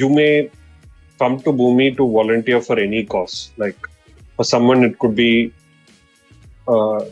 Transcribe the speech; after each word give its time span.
you 0.00 0.08
may 0.08 0.50
come 1.18 1.38
to 1.46 1.52
Bhumi 1.52 1.96
to 1.96 2.10
volunteer 2.18 2.60
for 2.60 2.78
any 2.78 3.04
cause. 3.04 3.52
Like 3.56 3.76
for 4.36 4.44
someone, 4.44 4.84
it 4.84 4.98
could 4.98 5.14
be 5.14 5.52
uh, 6.66 7.04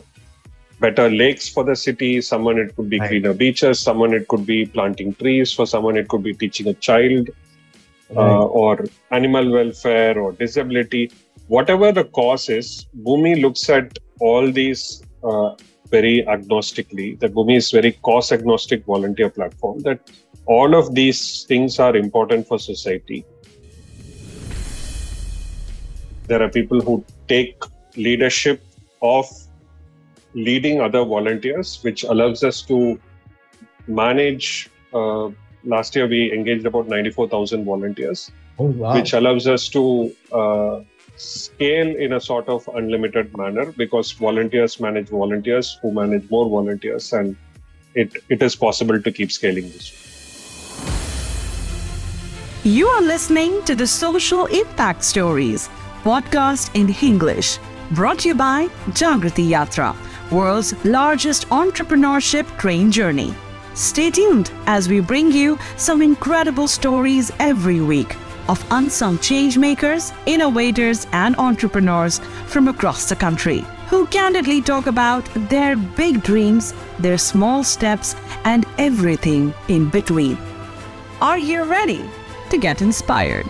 better 0.79 1.09
lakes 1.09 1.47
for 1.49 1.63
the 1.63 1.75
city. 1.75 2.21
Someone, 2.21 2.57
it 2.57 2.75
could 2.75 2.89
be 2.89 2.99
Right. 2.99 3.09
cleaner 3.09 3.33
beaches. 3.33 3.79
Someone, 3.79 4.13
it 4.13 4.27
could 4.27 4.45
be 4.45 4.65
planting 4.65 5.13
trees. 5.15 5.53
For 5.53 5.67
someone, 5.67 5.97
it 5.97 6.07
could 6.07 6.23
be 6.23 6.33
teaching 6.33 6.67
a 6.67 6.73
child 6.73 7.29
uh, 8.15 8.45
or 8.61 8.85
animal 9.11 9.51
welfare 9.51 10.19
or 10.19 10.31
disability. 10.33 11.11
Whatever 11.47 11.91
the 11.91 12.05
cause 12.05 12.49
is, 12.49 12.87
Bhumi 13.05 13.41
looks 13.41 13.69
at 13.69 13.99
all 14.19 14.51
these 14.51 15.03
uh, 15.23 15.51
very 15.89 16.23
agnostically. 16.27 17.19
That 17.19 17.33
Bhumi 17.33 17.57
is 17.57 17.69
very 17.71 17.91
cause 18.09 18.31
agnostic 18.31 18.85
volunteer 18.85 19.29
platform. 19.29 19.79
That 19.81 19.99
all 20.45 20.75
of 20.75 20.93
these 20.95 21.43
things 21.43 21.79
are 21.79 21.95
important 21.95 22.47
for 22.47 22.59
society. 22.59 23.25
There 26.27 26.41
are 26.41 26.49
people 26.49 26.81
who 26.81 27.03
take 27.27 27.61
leadership 27.95 28.63
of 29.01 29.25
leading 30.33 30.81
other 30.81 31.03
volunteers, 31.03 31.79
which 31.83 32.03
allows 32.03 32.43
us 32.43 32.61
to 32.63 32.99
manage. 33.87 34.69
Uh, 34.93 35.29
last 35.63 35.95
year, 35.95 36.07
we 36.07 36.31
engaged 36.31 36.65
about 36.65 36.87
94,000 36.87 37.65
volunteers, 37.65 38.31
oh 38.59 38.65
wow. 38.65 38.93
which 38.93 39.13
allows 39.13 39.47
us 39.47 39.67
to 39.69 40.15
uh, 40.31 40.81
scale 41.17 41.95
in 41.95 42.13
a 42.13 42.21
sort 42.21 42.47
of 42.47 42.67
unlimited 42.75 43.35
manner 43.37 43.71
because 43.73 44.11
volunteers 44.11 44.79
manage 44.79 45.09
volunteers 45.09 45.77
who 45.81 45.91
manage 45.91 46.29
more 46.29 46.49
volunteers, 46.49 47.11
and 47.13 47.35
it, 47.93 48.15
it 48.29 48.41
is 48.41 48.55
possible 48.55 49.01
to 49.01 49.11
keep 49.11 49.31
scaling 49.31 49.63
this. 49.63 50.10
You 52.63 52.87
are 52.89 53.01
listening 53.01 53.63
to 53.63 53.73
the 53.73 53.87
Social 53.87 54.45
Impact 54.45 55.03
Stories 55.03 55.67
podcast 56.03 56.69
in 56.75 56.93
English, 57.01 57.57
brought 57.89 58.19
to 58.19 58.27
you 58.27 58.35
by 58.35 58.67
Jagriti 58.89 59.49
Yatra, 59.49 59.95
world's 60.31 60.75
largest 60.85 61.49
entrepreneurship 61.49 62.45
train 62.59 62.91
journey. 62.91 63.33
Stay 63.73 64.11
tuned 64.11 64.51
as 64.67 64.87
we 64.87 64.99
bring 64.99 65.31
you 65.31 65.57
some 65.75 66.03
incredible 66.03 66.67
stories 66.67 67.31
every 67.39 67.81
week 67.81 68.15
of 68.47 68.63
unsung 68.69 69.17
changemakers, 69.17 70.13
innovators, 70.27 71.07
and 71.13 71.35
entrepreneurs 71.37 72.19
from 72.45 72.67
across 72.67 73.09
the 73.09 73.15
country 73.15 73.65
who 73.89 74.05
candidly 74.05 74.61
talk 74.61 74.85
about 74.85 75.25
their 75.49 75.75
big 75.75 76.21
dreams, 76.21 76.75
their 76.99 77.17
small 77.17 77.63
steps, 77.63 78.15
and 78.43 78.67
everything 78.77 79.51
in 79.67 79.89
between. 79.89 80.37
Are 81.21 81.39
you 81.39 81.63
ready 81.63 82.07
to 82.51 82.57
get 82.57 82.81
inspired. 82.81 83.45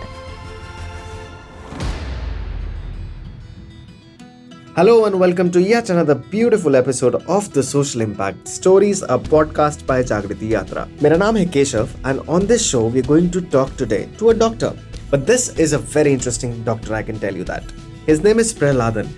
Hello 4.76 5.06
and 5.06 5.18
welcome 5.18 5.50
to 5.50 5.60
yet 5.60 5.90
another 5.90 6.14
beautiful 6.14 6.76
episode 6.76 7.16
of 7.16 7.52
The 7.52 7.64
Social 7.64 8.00
Impact 8.00 8.46
Stories, 8.46 9.02
a 9.02 9.18
podcast 9.18 9.84
by 9.86 10.04
Jagriti 10.04 10.50
Yatra. 10.50 10.84
My 11.02 11.08
name 11.08 11.36
is 11.36 11.52
Keshav, 11.56 11.90
and 12.04 12.20
on 12.28 12.46
this 12.46 12.64
show, 12.64 12.86
we're 12.86 13.02
going 13.02 13.28
to 13.32 13.40
talk 13.40 13.74
today 13.76 14.08
to 14.18 14.30
a 14.30 14.34
doctor. 14.34 14.72
But 15.10 15.26
this 15.26 15.48
is 15.58 15.72
a 15.72 15.78
very 15.78 16.12
interesting 16.12 16.62
doctor, 16.62 16.94
I 16.94 17.02
can 17.02 17.18
tell 17.18 17.34
you 17.34 17.42
that. 17.44 17.64
His 18.06 18.22
name 18.22 18.38
is 18.38 18.54
Prahalathan, 18.54 19.08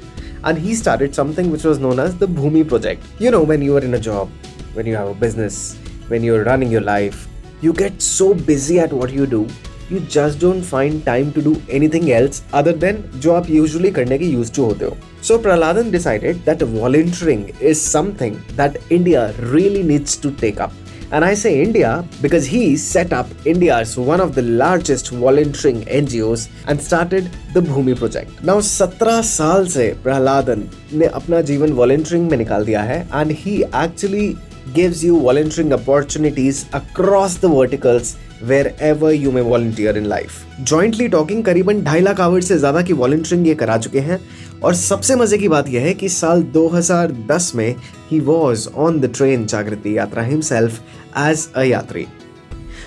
and 0.45 0.57
he 0.57 0.75
started 0.75 1.15
something 1.15 1.53
which 1.53 1.65
was 1.65 1.79
known 1.79 1.99
as 1.99 2.17
the 2.17 2.27
Bhumi 2.27 2.67
Project. 2.67 3.05
You 3.19 3.31
know, 3.31 3.43
when 3.43 3.61
you 3.61 3.77
are 3.77 3.85
in 3.85 3.93
a 3.93 4.01
job, 4.01 4.31
when 4.73 4.87
you 4.87 4.97
have 4.97 5.09
a 5.09 5.15
business, 5.15 5.77
when 6.09 6.25
you're 6.25 6.43
running 6.45 6.71
your 6.71 6.81
life, 6.81 7.29
you 7.61 7.75
get 7.75 8.01
so 8.01 8.33
busy 8.33 8.81
at 8.81 8.91
what 8.91 9.13
you 9.13 9.27
do 9.27 9.47
you 9.93 10.01
just 10.13 10.41
don't 10.41 10.63
find 10.65 11.05
time 11.05 11.31
to 11.31 11.41
do 11.41 11.57
anything 11.71 12.11
else 12.11 12.43
other 12.55 12.77
then 12.77 13.05
जो 13.17 13.33
आप 13.33 13.51
usually 13.51 13.91
करने 13.91 14.19
के 14.19 14.25
use 14.25 14.53
to 14.53 14.65
होते 14.65 14.85
हो। 14.85 14.97
So 15.23 15.39
Prahaladan 15.39 15.91
decided 15.91 16.37
that 16.47 16.63
volunteering 16.63 17.45
is 17.63 17.79
something 17.79 18.37
that 18.57 18.79
India 18.93 19.27
really 19.41 19.83
needs 19.83 20.21
to 20.23 20.31
take 20.41 20.61
up 20.61 20.73
and 21.13 21.15
And 21.15 21.25
I 21.25 21.35
say 21.35 21.63
India 21.63 22.05
because 22.21 22.47
he 22.47 22.77
set 22.77 23.13
up 23.13 23.29
India's 23.47 23.97
one 23.97 24.21
of 24.21 24.35
the 24.35 24.43
largest 24.43 25.11
volunteering 25.13 25.83
NGOs 25.99 26.47
and 26.69 26.81
started 26.81 27.29
the 27.55 27.59
Bhumi 27.67 27.95
project 27.95 28.45
now 28.45 28.61
17 28.61 29.21
साल 29.25 29.67
से 29.67 29.87
प्रहलादन 30.05 30.65
ने 30.93 31.07
अपना 31.21 31.41
जीवन 31.51 31.73
volunteering 31.73 32.31
में 32.31 32.37
निकाल 32.39 32.65
दिया 32.65 32.83
है 32.83 33.01
and 33.15 33.31
he 33.41 33.55
actually 33.63 34.27
gives 34.73 35.05
you 35.05 35.21
volunteering 35.21 35.73
opportunities 35.73 36.67
across 36.73 37.37
the 37.37 37.49
verticals 37.49 38.17
wherever 38.41 39.13
you 39.13 39.31
may 39.31 39.41
volunteer 39.41 39.97
in 39.97 40.09
life. 40.09 40.45
Jointly 40.65 41.09
talking 41.09 41.43
करीबन 41.45 41.83
ढाई 41.85 42.01
लाख 42.01 42.21
आवर्स 42.21 42.49
से 42.49 42.59
ज़्यादा 42.59 42.83
की 42.83 42.93
वॉलंटियरिंग 42.93 43.47
ये 43.47 43.55
करा 43.55 43.77
चुके 43.79 44.01
हैं 44.09 44.21
और 44.65 44.75
सबसे 44.75 45.17
मज़े 45.17 45.39
की 45.39 45.49
बात 45.49 45.69
यह 45.69 45.83
है 45.87 45.95
कि 45.95 46.09
साल 46.09 46.43
2010 46.57 47.55
में 47.55 47.75
he 48.11 48.21
was 48.29 48.69
on 48.69 49.01
the 49.01 49.13
train 49.17 49.47
Jagriti 49.47 49.97
Yatra 49.99 50.23
himself 50.23 50.81
as 51.29 51.49
a 51.57 51.63
यात्री 51.63 52.07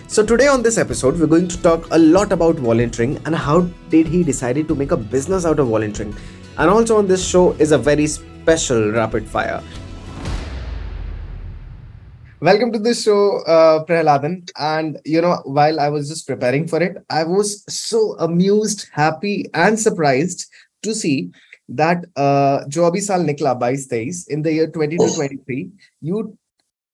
So 0.09 0.23
today 0.23 0.45
on 0.47 0.61
this 0.65 0.77
episode, 0.77 1.17
we're 1.19 1.27
going 1.27 1.49
to 1.49 1.57
talk 1.63 1.87
a 1.91 1.97
lot 1.99 2.31
about 2.31 2.61
volunteering 2.67 3.17
and 3.25 3.35
how 3.35 3.55
did 3.89 4.07
he 4.07 4.21
decided 4.23 4.69
to 4.69 4.75
make 4.81 4.93
a 4.95 4.97
business 5.15 5.45
out 5.45 5.59
of 5.59 5.67
volunteering. 5.67 6.13
And 6.57 6.69
also 6.69 6.99
on 6.99 7.07
this 7.07 7.25
show 7.27 7.43
is 7.65 7.73
a 7.73 7.77
very 7.77 8.07
special 8.07 8.91
rapid 8.93 9.27
fire. 9.27 9.61
Welcome 12.40 12.72
to 12.72 12.80
the 12.80 12.92
show, 12.92 13.38
uh, 13.46 13.84
Prahaladan. 13.84 14.50
And 14.58 14.98
you 15.04 15.20
know, 15.20 15.40
while 15.44 15.78
I 15.78 15.88
was 15.88 16.08
just 16.08 16.26
preparing 16.26 16.66
for 16.66 16.82
it, 16.82 16.96
I 17.08 17.22
was 17.22 17.64
so 17.72 18.16
amused, 18.18 18.88
happy, 18.92 19.46
and 19.54 19.78
surprised 19.78 20.46
to 20.82 20.92
see 20.92 21.30
that 21.68 22.04
uh, 22.16 22.64
जो 22.68 22.84
अभी 22.90 23.00
साल 23.00 23.24
निकला 23.26 23.54
22 23.58 23.86
23 23.88 24.34
in 24.34 24.42
the 24.42 24.52
year 24.52 24.66
22 24.66 25.14
23 25.14 25.70
you 26.00 26.36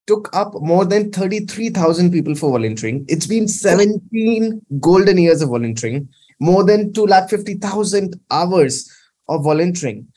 took 0.06 0.28
up 0.34 0.54
more 0.60 0.84
than 0.84 1.10
33,000 1.12 2.10
people 2.10 2.34
for 2.34 2.50
volunteering. 2.50 3.04
It's 3.08 3.26
been 3.26 3.48
17 3.48 4.60
golden 4.80 5.18
years 5.18 5.42
of 5.42 5.50
volunteering, 5.50 6.08
more 6.40 6.64
than 6.64 6.92
250,000 6.92 8.18
hours 8.30 8.90
of 9.28 9.44
volunteering. 9.44 10.08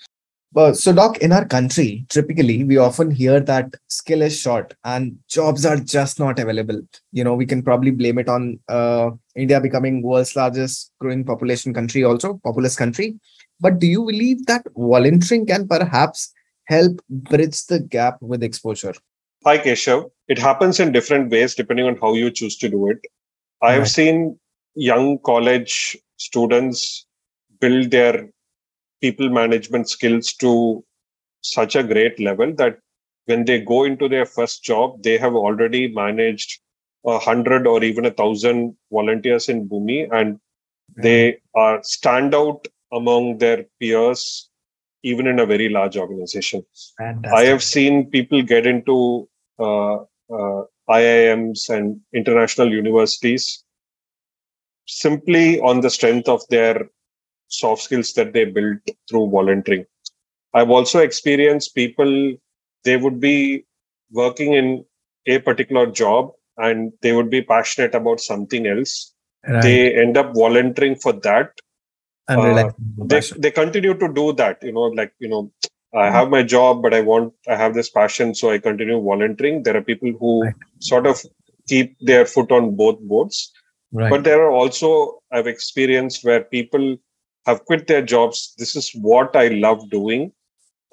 But 0.53 0.77
so, 0.77 0.93
Doc, 0.93 1.19
in 1.19 1.33
our 1.33 1.45
country, 1.45 2.07
typically 2.09 2.65
we 2.65 2.79
often 2.79 3.11
hear 3.11 3.41
that 3.41 3.75
skill 3.89 4.23
is 4.23 4.39
short 4.39 4.75
and 4.85 5.19
jobs 5.29 5.67
are 5.67 5.77
just 5.77 6.19
not 6.19 6.39
available. 6.39 6.81
You 7.13 7.25
know, 7.25 7.35
we 7.35 7.45
can 7.47 7.63
probably 7.63 7.91
blame 7.91 8.19
it 8.19 8.29
on 8.29 8.59
uh, 8.69 9.11
India 9.35 9.61
becoming 9.61 10.03
world's 10.03 10.35
largest 10.35 10.93
growing 10.99 11.25
population 11.25 11.75
country, 11.75 12.05
also 12.05 12.41
populous 12.43 12.75
country. 12.77 13.19
But 13.61 13.79
do 13.81 13.87
you 13.87 14.05
believe 14.05 14.47
that 14.47 14.65
volunteering 14.77 15.47
can 15.47 15.69
perhaps 15.69 16.33
help 16.65 17.01
bridge 17.09 17.67
the 17.67 17.81
gap 17.81 18.17
with 18.23 18.43
exposure? 18.43 18.95
Hi, 19.45 19.59
Keshav. 19.59 20.11
It 20.29 20.39
happens 20.39 20.81
in 20.81 20.93
different 20.93 21.31
ways 21.31 21.55
depending 21.55 21.87
on 21.87 21.97
how 21.99 22.15
you 22.15 22.31
choose 22.31 22.57
to 22.59 22.69
do 22.69 22.89
it. 22.89 22.99
I 23.63 23.73
have 23.73 23.83
Right. 23.83 23.89
seen 23.89 24.39
young 24.75 25.19
college 25.19 25.97
students 26.17 27.07
build 27.61 27.91
their 27.91 28.31
people 29.01 29.29
management 29.29 29.89
skills 29.89 30.33
to 30.35 30.85
such 31.43 31.77
a 31.77 31.83
great 31.83 32.19
level 32.19 32.53
that 32.55 32.79
when 33.27 33.45
they 33.45 33.61
go 33.61 33.85
into 33.85 34.09
their 34.09 34.27
first 34.27 34.63
job, 34.63 35.03
they 35.03 35.19
have 35.19 35.35
already 35.35 35.93
managed 35.93 36.61
a 37.05 37.19
hundred 37.19 37.67
or 37.67 37.83
even 37.85 38.05
a 38.05 38.11
thousand 38.11 38.77
volunteers 38.91 39.49
in 39.49 39.69
Bhumi 39.69 40.09
and 40.13 40.41
they 40.97 41.39
are 41.55 41.81
stand 41.83 42.35
out 42.35 42.67
among 42.93 43.39
their 43.39 43.67
peers, 43.81 44.49
even 45.03 45.27
in 45.27 45.39
a 45.39 45.47
very 45.47 45.69
large 45.69 45.97
organization. 45.97 46.65
I 47.01 47.45
have 47.45 47.63
seen 47.63 48.11
people 48.11 48.43
get 48.43 48.67
into 48.67 49.29
uh, 49.59 49.97
uh, 50.33 50.63
IIMs 50.89 51.69
and 51.69 52.01
international 52.15 52.73
universities 52.73 53.65
simply 54.87 55.61
on 55.61 55.81
the 55.81 55.91
strength 55.91 56.29
of 56.29 56.43
their 56.49 56.89
soft 57.49 57.83
skills 57.83 58.13
that 58.15 58.33
they 58.33 58.45
built 58.45 58.79
through 59.09 59.31
volunteering. 59.31 59.87
I've 60.55 60.71
also 60.71 61.01
experienced 61.01 61.75
people, 61.75 62.35
they 62.85 62.97
would 62.97 63.21
be 63.21 63.65
working 64.11 64.55
in 64.55 64.85
a 65.27 65.39
particular 65.39 65.87
job 65.87 66.33
and 66.57 66.93
they 67.03 67.13
would 67.13 67.31
be 67.31 67.43
passionate 67.43 67.95
about 67.95 68.21
something 68.21 68.67
else. 68.67 69.13
They 69.63 69.95
end 69.95 70.17
up 70.17 70.35
volunteering 70.35 70.97
for 70.97 71.13
that 71.13 71.53
and 72.29 72.41
uh, 72.41 72.71
they, 73.05 73.21
they 73.39 73.51
continue 73.51 73.95
to 73.95 74.13
do 74.13 74.33
that 74.33 74.63
you 74.63 74.73
know 74.73 74.89
like 75.01 75.13
you 75.19 75.29
know 75.29 75.51
i 75.95 76.11
have 76.11 76.29
my 76.29 76.43
job 76.43 76.83
but 76.83 76.93
i 76.93 77.01
want 77.01 77.33
i 77.49 77.55
have 77.55 77.75
this 77.75 77.91
passion 77.91 78.35
so 78.35 78.51
i 78.51 78.59
continue 78.59 79.01
volunteering 79.01 79.63
there 79.63 79.77
are 79.77 79.83
people 79.83 80.13
who 80.21 80.45
Right. 80.45 80.55
sort 80.81 81.07
of 81.07 81.23
keep 81.69 81.97
their 82.01 82.27
foot 82.27 82.51
on 82.53 82.77
both 82.77 82.99
boats 83.01 83.53
right. 83.93 84.11
but 84.11 84.25
there 84.25 84.43
are 84.43 84.51
also 84.51 85.21
i've 85.33 85.47
experienced 85.47 86.25
where 86.25 86.43
people 86.43 86.97
have 87.47 87.65
quit 87.65 87.87
their 87.87 88.03
jobs 88.03 88.55
this 88.59 88.75
is 88.77 88.91
what 89.11 89.37
i 89.37 89.49
love 89.49 89.89
doing 89.91 90.33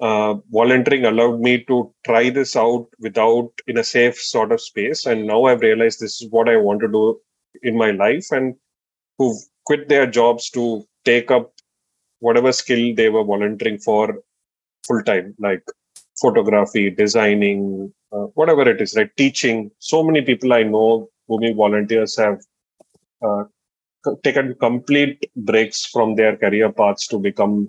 uh, 0.00 0.34
volunteering 0.50 1.04
allowed 1.04 1.40
me 1.40 1.52
to 1.64 1.76
try 2.04 2.28
this 2.30 2.56
out 2.56 2.86
without 2.98 3.50
in 3.66 3.78
a 3.78 3.84
safe 3.84 4.18
sort 4.18 4.52
of 4.52 4.60
space 4.60 5.06
and 5.06 5.26
now 5.26 5.44
i've 5.44 5.60
realized 5.60 6.00
this 6.00 6.20
is 6.20 6.30
what 6.30 6.48
i 6.48 6.56
want 6.56 6.80
to 6.80 6.88
do 6.88 7.04
in 7.62 7.76
my 7.76 7.90
life 7.90 8.26
and 8.32 8.54
who've 9.18 9.42
quit 9.64 9.88
their 9.88 10.06
jobs 10.06 10.50
to 10.50 10.84
take 11.04 11.30
up 11.30 11.52
whatever 12.20 12.52
skill 12.52 12.94
they 12.94 13.08
were 13.08 13.24
volunteering 13.24 13.78
for 13.78 14.22
full 14.86 15.02
time, 15.02 15.34
like 15.38 15.62
photography, 16.20 16.90
designing, 16.90 17.92
uh, 18.12 18.26
whatever 18.38 18.68
it 18.68 18.80
is, 18.80 18.94
right? 18.96 19.10
Teaching. 19.16 19.70
So 19.78 20.02
many 20.02 20.22
people 20.22 20.52
I 20.52 20.62
know, 20.62 21.08
who 21.28 21.38
Bhumi 21.38 21.56
volunteers 21.56 22.16
have 22.16 22.40
uh, 23.26 23.44
taken 24.22 24.54
complete 24.60 25.30
breaks 25.36 25.86
from 25.86 26.16
their 26.16 26.36
career 26.36 26.72
paths 26.72 27.06
to 27.08 27.18
become 27.18 27.68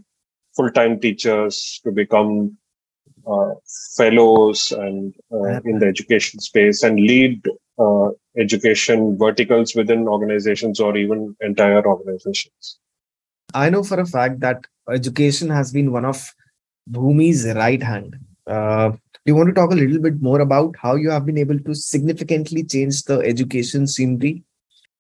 full-time 0.56 1.00
teachers, 1.00 1.80
to 1.84 1.92
become 1.92 2.58
uh, 3.28 3.52
fellows 3.98 4.72
and 4.72 5.14
uh, 5.32 5.60
in 5.66 5.80
the 5.80 5.88
education 5.88 6.40
space 6.40 6.84
and 6.84 7.00
lead 7.00 7.42
uh, 7.80 8.10
education 8.38 9.18
verticals 9.18 9.76
within 9.76 10.08
organizations 10.08 10.80
or 10.80 10.96
even 10.96 11.36
entire 11.42 11.86
organizations. 11.86 12.80
I 13.54 13.70
know 13.70 13.84
for 13.84 14.00
a 14.00 14.06
fact 14.06 14.40
that 14.42 14.66
education 14.90 15.50
has 15.50 15.72
been 15.72 15.92
one 15.92 16.06
of 16.06 16.34
Bhumi's 16.90 17.46
right 17.56 17.82
hand. 17.82 18.16
Uh, 18.46 18.90
do 18.90 19.32
you 19.32 19.36
want 19.36 19.50
to 19.50 19.56
talk 19.56 19.72
a 19.72 19.76
little 19.76 20.00
bit 20.00 20.22
more 20.22 20.42
about 20.42 20.76
how 20.80 20.96
you 20.96 21.10
have 21.10 21.26
been 21.26 21.38
able 21.38 21.60
to 21.60 21.74
significantly 21.74 22.64
change 22.64 23.04
the 23.04 23.20
education 23.20 23.88
scenery? 23.88 24.44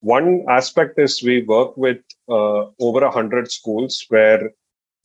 One 0.06 0.46
aspect 0.48 1.00
is 1.00 1.24
we 1.24 1.42
work 1.42 1.76
with 1.78 1.98
uh, 2.30 2.66
over 2.80 3.04
a 3.04 3.10
hundred 3.10 3.52
schools 3.52 4.06
where 4.10 4.52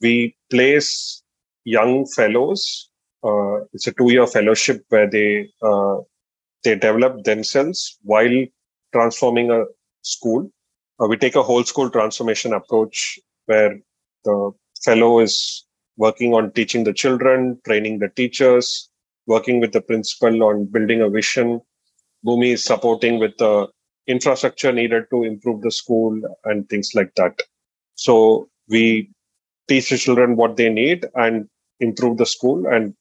we 0.02 0.37
place 0.50 1.23
young 1.64 2.05
fellows. 2.05 2.91
Uh, 3.25 3.61
it's 3.73 3.87
a 3.87 3.93
two-year 3.93 4.26
fellowship 4.26 4.85
where 4.91 5.08
they 5.08 5.49
uh, 5.62 5.97
they 6.64 6.75
develop 6.75 7.25
themselves 7.25 7.97
while 8.02 8.44
transforming 8.93 9.50
a 9.50 9.64
school. 10.02 10.50
Uh, 11.00 11.06
we 11.06 11.17
take 11.17 11.35
a 11.35 11.43
whole 11.43 11.64
school 11.64 11.88
transformation 11.88 12.52
approach 12.52 13.19
where 13.47 13.81
the 14.26 14.52
fellow 14.85 15.20
is 15.20 15.64
working 15.97 16.35
on 16.35 16.52
teaching 16.52 16.85
the 16.85 16.93
children, 16.93 17.58
training 17.64 18.00
the 18.00 18.11
teachers, 18.11 18.91
working 19.26 19.61
with 19.61 19.73
the 19.73 19.81
principal 19.81 20.43
on 20.43 20.67
building 20.67 21.00
a 21.00 21.08
vision. 21.08 21.58
Bhumi 22.23 22.52
is 22.52 22.62
supporting 22.62 23.19
with 23.19 23.35
the 23.38 23.67
infrastructure 24.11 24.73
needed 24.73 25.05
to 25.11 25.23
improve 25.25 25.62
the 25.62 25.71
school 25.71 26.21
and 26.45 26.69
things 26.69 26.91
like 26.95 27.15
that. 27.17 27.41
So 27.95 28.49
we 28.69 29.11
teach 29.69 29.91
the 29.91 29.99
children 29.99 30.37
what 30.37 30.57
they 30.57 30.69
need 30.69 31.07
and 31.15 31.49
improve 31.81 32.19
the 32.19 32.27
school 32.27 32.67
and 32.67 32.95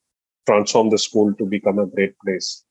transform 0.47 0.89
the 0.89 0.97
school 0.97 1.33
to 1.35 1.45
become 1.45 1.79
a 1.79 1.87
great 1.87 2.15
place. 2.25 2.63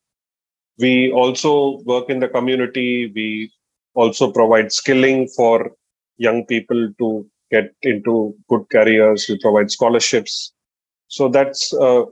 We 0.79 1.13
also 1.13 1.81
work 1.85 2.09
in 2.09 2.21
the 2.21 2.29
community. 2.29 3.13
We 3.15 3.51
also 3.95 4.31
provide 4.31 4.73
skilling 4.73 5.29
for 5.29 5.73
young 6.19 6.47
people 6.47 6.93
to 6.99 7.27
get 7.51 7.75
into 7.83 8.35
good 8.49 8.65
careers. 8.71 9.27
We 9.29 9.39
provide 9.39 9.71
scholarships. 9.71 10.53
So 11.09 11.29
that's 11.29 11.73
a 11.75 12.05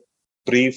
brief 0.46 0.76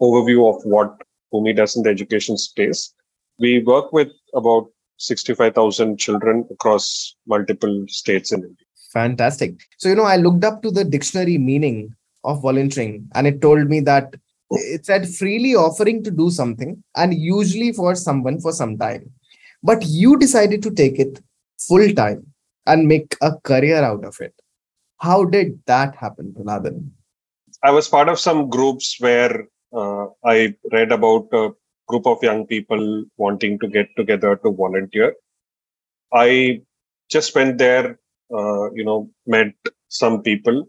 overview 0.00 0.54
of 0.54 0.62
what 0.64 0.96
Bhumi 1.32 1.56
does 1.56 1.76
in 1.76 1.82
the 1.84 1.90
education 1.90 2.36
space. 2.36 2.92
We 3.38 3.62
work 3.62 3.92
with 3.92 4.10
about 4.34 4.71
65,000 4.98 5.98
children 5.98 6.46
across 6.50 7.16
multiple 7.26 7.84
states 7.88 8.32
in 8.32 8.40
India. 8.40 8.66
Fantastic. 8.92 9.54
So, 9.78 9.88
you 9.88 9.94
know, 9.94 10.04
I 10.04 10.16
looked 10.16 10.44
up 10.44 10.62
to 10.62 10.70
the 10.70 10.84
dictionary 10.84 11.38
meaning 11.38 11.94
of 12.24 12.42
volunteering 12.42 13.08
and 13.14 13.26
it 13.26 13.40
told 13.40 13.68
me 13.68 13.80
that 13.80 14.14
it 14.50 14.84
said 14.84 15.08
freely 15.08 15.54
offering 15.54 16.04
to 16.04 16.10
do 16.10 16.30
something 16.30 16.82
and 16.94 17.14
usually 17.14 17.72
for 17.72 17.94
someone 17.94 18.40
for 18.40 18.52
some 18.52 18.76
time. 18.78 19.10
But 19.62 19.82
you 19.86 20.18
decided 20.18 20.62
to 20.64 20.70
take 20.70 20.98
it 20.98 21.20
full 21.58 21.92
time 21.94 22.26
and 22.66 22.86
make 22.86 23.16
a 23.22 23.32
career 23.42 23.82
out 23.82 24.04
of 24.04 24.20
it. 24.20 24.34
How 24.98 25.24
did 25.24 25.60
that 25.66 25.96
happen, 25.96 26.34
Prahalathan? 26.36 26.90
I 27.64 27.70
was 27.70 27.88
part 27.88 28.08
of 28.08 28.20
some 28.20 28.50
groups 28.50 28.96
where 29.00 29.48
uh, 29.72 30.06
I 30.24 30.54
read 30.70 30.92
about 30.92 31.28
a 31.32 31.50
group 31.92 32.06
of 32.12 32.22
young 32.22 32.46
people 32.52 32.82
wanting 33.24 33.58
to 33.60 33.68
get 33.76 33.88
together 33.96 34.36
to 34.44 34.50
volunteer. 34.64 35.14
I 36.12 36.62
just 37.10 37.34
went 37.34 37.58
there, 37.58 37.98
uh, 38.34 38.70
you 38.72 38.84
know, 38.84 39.10
met 39.26 39.54
some 39.88 40.22
people. 40.22 40.64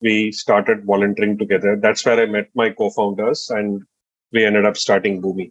We 0.00 0.32
started 0.32 0.84
volunteering 0.84 1.38
together. 1.38 1.76
That's 1.80 2.04
where 2.04 2.20
I 2.20 2.26
met 2.26 2.48
my 2.54 2.70
co-founders, 2.70 3.50
and 3.50 3.82
we 4.32 4.44
ended 4.44 4.64
up 4.70 4.76
starting 4.76 5.20
Bhumi. 5.22 5.50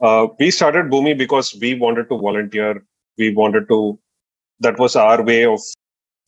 Uh, 0.00 0.28
we 0.38 0.50
started 0.50 0.90
Bhumi 0.92 1.16
because 1.24 1.56
we 1.60 1.74
wanted 1.74 2.08
to 2.10 2.18
volunteer. 2.18 2.84
We 3.18 3.34
wanted 3.34 3.68
to 3.68 3.98
that 4.60 4.78
was 4.78 4.96
our 4.96 5.22
way 5.22 5.44
of 5.44 5.60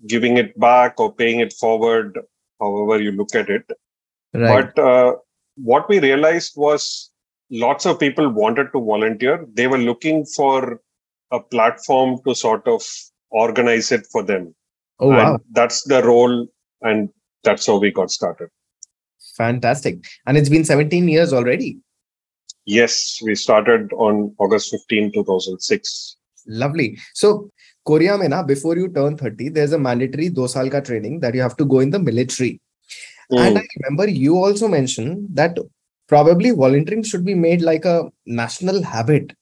giving 0.06 0.36
it 0.36 0.58
back 0.60 1.00
or 1.00 1.14
paying 1.14 1.40
it 1.40 1.52
forward, 1.52 2.18
however 2.60 3.00
you 3.02 3.12
look 3.12 3.34
at 3.34 3.48
it. 3.48 3.64
Right. 4.34 4.74
But 4.74 4.82
uh, 4.82 5.12
what 5.56 5.88
we 5.88 6.00
realized 6.00 6.52
was 6.56 7.10
lots 7.50 7.86
of 7.86 7.98
people 7.98 8.28
wanted 8.28 8.72
to 8.72 8.80
volunteer. 8.80 9.46
They 9.52 9.66
were 9.66 9.78
looking 9.78 10.24
for 10.24 10.80
a 11.30 11.40
platform 11.40 12.20
to 12.26 12.34
sort 12.34 12.66
of 12.66 12.82
organize 13.30 13.92
it 13.92 14.06
for 14.10 14.22
them. 14.22 14.54
Oh, 15.00 15.08
wow. 15.08 15.38
That's 15.52 15.82
the 15.84 16.02
role, 16.02 16.46
and 16.82 17.08
that's 17.44 17.66
how 17.66 17.78
we 17.78 17.90
got 17.90 18.10
started. 18.10 18.48
Fantastic. 19.36 20.04
And 20.26 20.36
it's 20.36 20.48
been 20.48 20.64
17 20.64 21.08
years 21.08 21.32
already. 21.32 21.78
Yes, 22.64 23.20
we 23.22 23.34
started 23.34 23.92
on 23.94 24.34
August 24.38 24.70
15, 24.70 25.12
2006. 25.12 26.16
Lovely. 26.46 26.98
So, 27.14 27.50
Korea, 27.86 28.18
mein 28.18 28.30
na, 28.30 28.42
before 28.42 28.76
you 28.76 28.88
turn 28.88 29.16
30, 29.16 29.50
there's 29.50 29.72
a 29.72 29.78
mandatory 29.78 30.28
do 30.28 30.46
training 30.48 31.20
that 31.20 31.34
you 31.34 31.40
have 31.40 31.56
to 31.56 31.64
go 31.64 31.80
in 31.80 31.90
the 31.90 31.98
military. 31.98 32.60
Mm. 33.32 33.38
And 33.38 33.58
I 33.58 33.66
remember 33.80 34.10
you 34.10 34.36
also 34.36 34.68
mentioned 34.68 35.28
that 35.34 35.56
probably 36.08 36.50
volunteering 36.50 37.02
should 37.02 37.24
be 37.24 37.34
made 37.34 37.62
like 37.62 37.84
a 37.84 38.10
national 38.26 38.82
habit. 38.82 39.32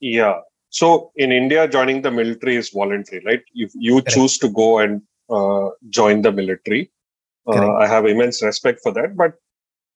Yeah. 0.00 0.40
So 0.70 1.12
in 1.16 1.30
india 1.32 1.68
joining 1.68 2.02
the 2.02 2.10
military 2.10 2.56
is 2.56 2.70
voluntary 2.70 3.22
right? 3.24 3.42
If 3.54 3.72
you 3.74 3.94
Correct. 3.94 4.10
choose 4.10 4.38
to 4.38 4.48
go 4.48 4.78
and 4.78 5.02
uh, 5.30 5.70
join 5.88 6.22
the 6.22 6.32
military 6.32 6.90
uh, 7.46 7.72
i 7.76 7.86
have 7.86 8.04
immense 8.06 8.42
respect 8.42 8.80
for 8.82 8.92
that 8.92 9.16
but 9.16 9.34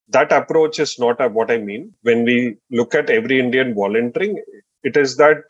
that 0.09 0.33
approach 0.33 0.79
is 0.79 0.99
not 0.99 1.19
what 1.33 1.51
i 1.51 1.59
mean. 1.59 1.93
When 2.03 2.25
we 2.25 2.57
look 2.71 2.95
at 2.95 3.11
every 3.11 3.41
indian 3.41 3.75
volunteering 3.75 4.43
it 4.83 4.97
is 4.97 5.17
that 5.17 5.43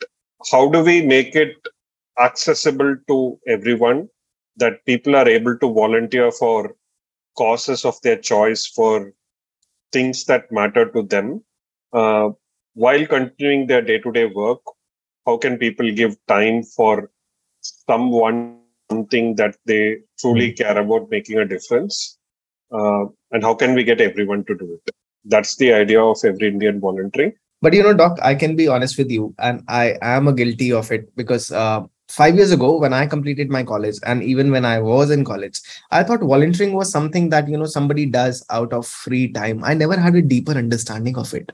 how 0.51 0.69
do 0.69 0.83
we 0.83 1.01
make 1.01 1.35
it 1.35 1.55
accessible 2.19 2.95
to 3.07 3.39
everyone, 3.47 4.09
that 4.57 4.85
people 4.85 5.15
are 5.15 5.27
able 5.27 5.57
to 5.57 5.73
volunteer 5.73 6.31
for 6.31 6.75
causes 7.37 7.85
of 7.85 7.99
their 8.01 8.17
choice, 8.17 8.65
for 8.67 9.13
things 9.91 10.25
that 10.25 10.51
matter 10.51 10.89
to 10.91 11.03
them, 11.03 11.43
uh, 11.93 12.29
while 12.73 13.05
continuing 13.05 13.67
their 13.67 13.81
day 13.81 13.99
to 13.99 14.11
day 14.11 14.25
work. 14.25 14.61
How 15.25 15.37
can 15.37 15.57
people 15.57 15.91
give 15.91 16.15
time 16.27 16.63
for 16.63 17.11
someone 17.61 18.59
something 18.89 19.35
that 19.35 19.55
they 19.65 19.97
truly 20.19 20.49
hmm. 20.49 20.55
care 20.55 20.77
about 20.77 21.09
making 21.09 21.37
a 21.37 21.45
difference? 21.45 22.17
Uh, 22.71 23.05
and 23.31 23.43
how 23.43 23.53
can 23.53 23.73
we 23.73 23.83
get 23.83 24.01
everyone 24.01 24.43
to 24.45 24.55
do 24.55 24.79
it? 24.85 24.95
That's 25.25 25.55
the 25.57 25.73
idea 25.73 26.01
of 26.01 26.17
every 26.23 26.47
Indian 26.47 26.79
volunteering. 26.79 27.33
But 27.61 27.73
you 27.73 27.83
know, 27.83 27.93
Doc, 27.93 28.17
I 28.21 28.35
can 28.35 28.55
be 28.55 28.67
honest 28.67 28.97
with 28.97 29.11
you, 29.11 29.35
and 29.37 29.63
I 29.67 29.97
am 30.01 30.27
a 30.27 30.33
guilty 30.33 30.71
of 30.71 30.91
it 30.91 31.13
because 31.15 31.51
uh, 31.51 31.81
five 32.09 32.35
years 32.35 32.51
ago 32.51 32.77
when 32.77 32.93
i 32.93 33.05
completed 33.05 33.49
my 33.49 33.63
college 33.63 33.97
and 34.03 34.23
even 34.23 34.51
when 34.51 34.65
i 34.65 34.79
was 34.79 35.11
in 35.11 35.23
college 35.23 35.59
i 35.91 36.03
thought 36.03 36.21
volunteering 36.21 36.73
was 36.73 36.91
something 36.91 37.29
that 37.29 37.47
you 37.47 37.57
know 37.57 37.65
somebody 37.65 38.05
does 38.05 38.43
out 38.49 38.73
of 38.73 38.85
free 38.87 39.31
time. 39.31 39.63
I 39.63 39.73
never 39.73 39.97
had 39.97 40.15
a 40.15 40.21
deeper 40.21 40.53
understanding 40.53 41.17
of 41.17 41.33
it. 41.33 41.51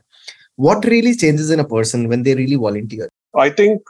What 0.56 0.84
really 0.84 1.14
changes 1.14 1.50
in 1.50 1.60
a 1.60 1.68
person 1.68 2.08
when 2.08 2.22
they 2.22 2.34
really 2.34 2.56
volunteer? 2.56 3.08
I 3.34 3.50
think 3.50 3.82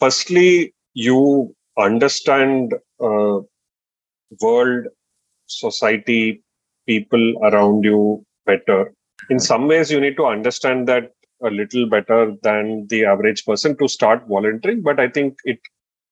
firstly 0.00 0.74
you 0.94 1.54
understand 1.78 2.74
uh, 3.00 3.38
world 4.40 4.86
society 5.46 6.42
people 6.86 7.34
around 7.44 7.84
you 7.84 8.24
better. 8.46 8.92
In 9.28 9.38
some 9.38 9.68
ways 9.68 9.90
you 9.90 10.00
need 10.00 10.16
to 10.16 10.26
understand 10.26 10.88
that 10.88 11.12
a 11.42 11.50
little 11.50 11.88
better 11.88 12.34
than 12.42 12.86
the 12.88 13.04
average 13.04 13.44
person 13.44 13.76
to 13.78 13.88
start 13.88 14.22
volunteering 14.28 14.82
but 14.82 15.00
i 15.00 15.08
think 15.08 15.38
it 15.44 15.58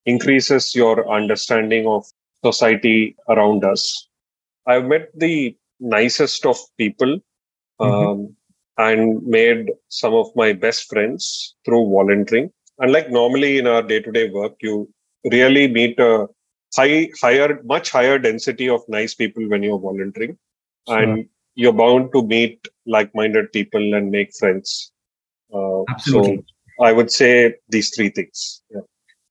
increases 0.06 0.74
your 0.74 1.10
understanding 1.10 1.86
of 1.86 2.04
society 2.44 3.16
around 3.28 3.64
us. 3.64 4.08
I've 4.66 4.86
met 4.86 5.10
the 5.14 5.56
nicest 5.80 6.46
of 6.46 6.56
people 6.76 7.18
mm-hmm. 7.80 8.08
um, 8.08 8.36
and 8.76 9.22
made 9.26 9.70
some 9.88 10.14
of 10.14 10.26
my 10.36 10.52
best 10.52 10.88
friends 10.88 11.54
through 11.64 11.90
volunteering. 11.90 12.50
Unlike 12.78 13.10
normally 13.10 13.58
in 13.58 13.66
our 13.66 13.82
day 13.82 14.00
to 14.00 14.12
day 14.12 14.30
work, 14.30 14.54
you 14.60 14.88
really 15.30 15.66
meet 15.66 15.98
a 15.98 16.28
high, 16.76 17.10
higher, 17.20 17.60
much 17.64 17.90
higher 17.90 18.18
density 18.18 18.68
of 18.68 18.82
nice 18.88 19.14
people 19.14 19.48
when 19.48 19.62
you're 19.62 19.80
volunteering. 19.80 20.38
Sure. 20.88 20.98
And 20.98 21.28
you're 21.54 21.72
bound 21.72 22.12
to 22.12 22.22
meet 22.22 22.66
like 22.86 23.12
minded 23.14 23.52
people 23.52 23.94
and 23.94 24.10
make 24.10 24.30
friends. 24.38 24.92
Uh, 25.52 25.82
Absolutely. 25.88 26.36
So 26.36 26.84
I 26.84 26.92
would 26.92 27.10
say 27.10 27.54
these 27.68 27.90
three 27.94 28.10
things. 28.10 28.62
Yeah. 28.70 28.82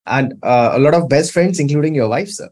And 0.08 0.34
uh, 0.44 0.72
a 0.74 0.80
lot 0.80 0.94
of 0.94 1.10
best 1.10 1.32
friends, 1.32 1.60
including 1.60 1.94
your 1.94 2.10
wife, 2.10 2.30
sir. 2.30 2.50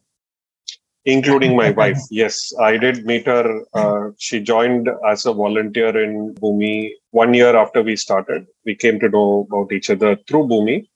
Including 1.05 1.55
my 1.55 1.69
wife. 1.69 1.99
Yes, 2.09 2.51
I 2.59 2.77
did 2.77 3.05
meet 3.05 3.27
her. 3.27 3.61
Uh, 3.75 4.09
she 4.17 4.39
joined 4.39 4.89
as 5.07 5.27
a 5.27 5.33
volunteer 5.33 5.95
in 6.03 6.33
Bhumi 6.35 6.91
one 7.11 7.35
year 7.35 7.55
after 7.55 7.83
we 7.83 7.95
started. 7.95 8.47
We 8.65 8.75
came 8.75 8.99
to 8.99 9.09
know 9.09 9.47
about 9.51 9.71
each 9.71 9.91
other 9.91 10.17
through 10.27 10.47
Bhumi. 10.47 10.87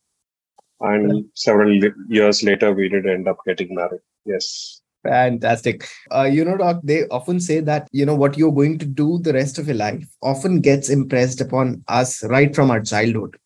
And 0.82 1.26
several 1.36 1.72
years 2.08 2.42
later, 2.42 2.74
we 2.74 2.90
did 2.90 3.06
end 3.06 3.28
up 3.28 3.38
getting 3.46 3.76
married. 3.76 4.02
Yes. 4.26 4.82
Fantastic. 5.04 5.88
Uh, 6.12 6.24
you 6.24 6.44
know, 6.44 6.58
Doc, 6.58 6.82
they 6.84 7.08
often 7.08 7.40
say 7.40 7.60
that, 7.62 7.88
you 7.92 8.06
know, 8.06 8.16
what 8.16 8.38
you're 8.38 8.52
going 8.52 8.78
to 8.80 8.86
do 8.86 9.20
the 9.20 9.34
rest 9.34 9.58
of 9.58 9.68
your 9.68 9.76
life 9.76 10.08
often 10.22 10.60
gets 10.60 10.90
impressed 10.90 11.40
upon 11.40 11.84
us 11.88 12.24
right 12.26 12.54
from 12.54 12.70
our 12.72 12.82
childhood. 12.82 13.38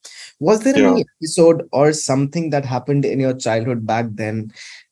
Was 0.43 0.63
there 0.63 0.77
yeah. 0.77 0.91
any 0.91 1.05
episode 1.15 1.67
or 1.71 1.93
something 1.93 2.50
that 2.50 2.65
happened 2.65 3.05
in 3.05 3.19
your 3.19 3.33
childhood 3.33 3.88
back 3.88 4.07
then 4.12 4.51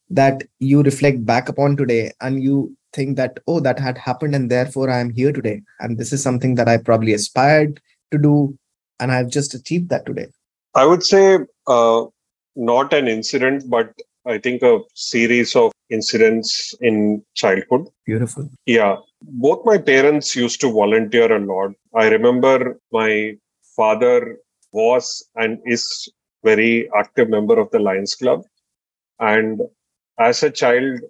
that 0.10 0.44
you 0.60 0.82
reflect 0.82 1.26
back 1.26 1.50
upon 1.50 1.76
today 1.76 2.12
and 2.22 2.42
you 2.42 2.76
think 2.94 3.18
that, 3.18 3.40
oh, 3.48 3.60
that 3.60 3.78
had 3.78 3.98
happened 3.98 4.34
and 4.34 4.50
therefore 4.50 4.90
I 4.90 5.00
am 5.00 5.10
here 5.10 5.34
today? 5.34 5.62
And 5.82 5.98
this 5.98 6.14
is 6.14 6.24
something 6.24 6.56
that 6.56 6.70
I 6.70 6.78
probably 6.78 7.14
aspired 7.14 7.82
to 8.12 8.18
do 8.18 8.58
and 9.02 9.12
I've 9.12 9.30
just 9.30 9.54
achieved 9.54 9.90
that 9.90 10.06
today? 10.06 10.28
I 10.74 10.86
would 10.86 11.04
say 11.04 11.40
uh, 11.68 12.06
not 12.56 12.94
an 12.94 13.10
incident, 13.10 13.70
but 13.70 13.92
I 14.26 14.38
think 14.38 14.62
a 14.62 14.80
series 14.94 15.54
of 15.58 15.74
incidents 15.90 16.74
in 16.80 17.26
childhood. 17.34 17.88
Beautiful. 18.06 18.50
Yeah. 18.66 18.98
Both 19.22 19.66
my 19.66 19.78
parents 19.78 20.34
used 20.34 20.62
to 20.62 20.72
volunteer 20.72 21.36
a 21.36 21.40
lot. 21.40 21.74
I 21.94 22.08
remember 22.08 22.80
my 22.94 23.36
father 23.76 24.38
was 24.72 25.28
and 25.36 25.60
is 25.66 26.10
very 26.44 26.90
active 26.98 27.30
member 27.30 27.60
of 27.60 27.70
the 27.72 27.80
Lions 27.80 28.16
Club. 28.16 28.44
And 29.20 29.62
as 30.20 30.44
a 30.44 30.52
child, 30.52 31.02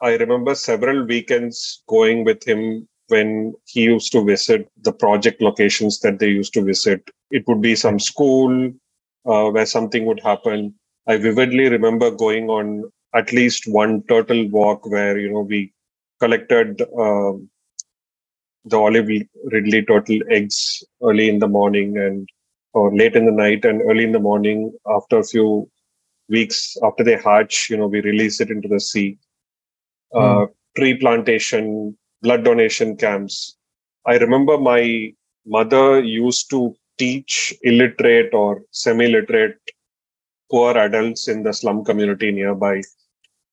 I 0.00 0.16
remember 0.16 0.54
several 0.54 1.04
weekends 1.06 1.82
going 1.88 2.24
with 2.24 2.44
him 2.46 2.88
when 3.08 3.54
he 3.66 3.82
used 3.82 4.12
to 4.12 4.24
visit 4.24 4.68
the 4.82 4.92
project 4.92 5.40
locations 5.40 6.00
that 6.00 6.18
they 6.18 6.28
used 6.28 6.52
to 6.54 6.62
visit. 6.62 7.08
It 7.30 7.44
would 7.48 7.60
be 7.62 7.74
some 7.76 7.98
school 7.98 8.72
uh, 9.26 9.50
where 9.50 9.66
something 9.66 10.04
would 10.06 10.20
happen. 10.20 10.74
I 11.06 11.16
vividly 11.16 11.68
remember 11.68 12.10
going 12.10 12.48
on 12.50 12.90
at 13.14 13.32
least 13.32 13.64
one 13.66 14.02
turtle 14.04 14.48
walk 14.50 14.86
where 14.86 15.18
you 15.18 15.32
know 15.32 15.40
we 15.40 15.72
collected 16.20 16.80
uh, 16.82 17.32
the 18.64 18.76
olive 18.76 19.08
ridley 19.52 19.82
turtle 19.84 20.18
eggs 20.30 20.82
early 21.02 21.28
in 21.28 21.38
the 21.38 21.48
morning 21.48 21.96
and 21.98 22.28
or 22.74 22.94
late 22.94 23.16
in 23.16 23.26
the 23.26 23.32
night 23.32 23.64
and 23.64 23.82
early 23.82 24.04
in 24.04 24.12
the 24.12 24.18
morning 24.18 24.72
after 24.86 25.18
a 25.18 25.24
few 25.24 25.68
weeks 26.28 26.76
after 26.82 27.04
they 27.04 27.16
hatch 27.16 27.68
you 27.70 27.76
know 27.76 27.86
we 27.86 28.00
release 28.00 28.40
it 28.40 28.50
into 28.50 28.68
the 28.68 28.80
sea. 28.80 29.18
Mm. 30.14 30.44
uh, 30.44 30.46
tree 30.76 30.96
plantation 30.98 31.96
blood 32.22 32.44
donation 32.44 32.96
camps. 32.96 33.56
I 34.06 34.16
remember 34.16 34.58
my 34.58 35.12
mother 35.46 36.02
used 36.02 36.50
to 36.50 36.74
teach 36.98 37.54
illiterate 37.62 38.32
or 38.32 38.62
semi-literate 38.70 39.58
poor 40.50 40.76
adults 40.76 41.28
in 41.28 41.42
the 41.42 41.52
slum 41.52 41.84
community 41.84 42.30
nearby. 42.30 42.82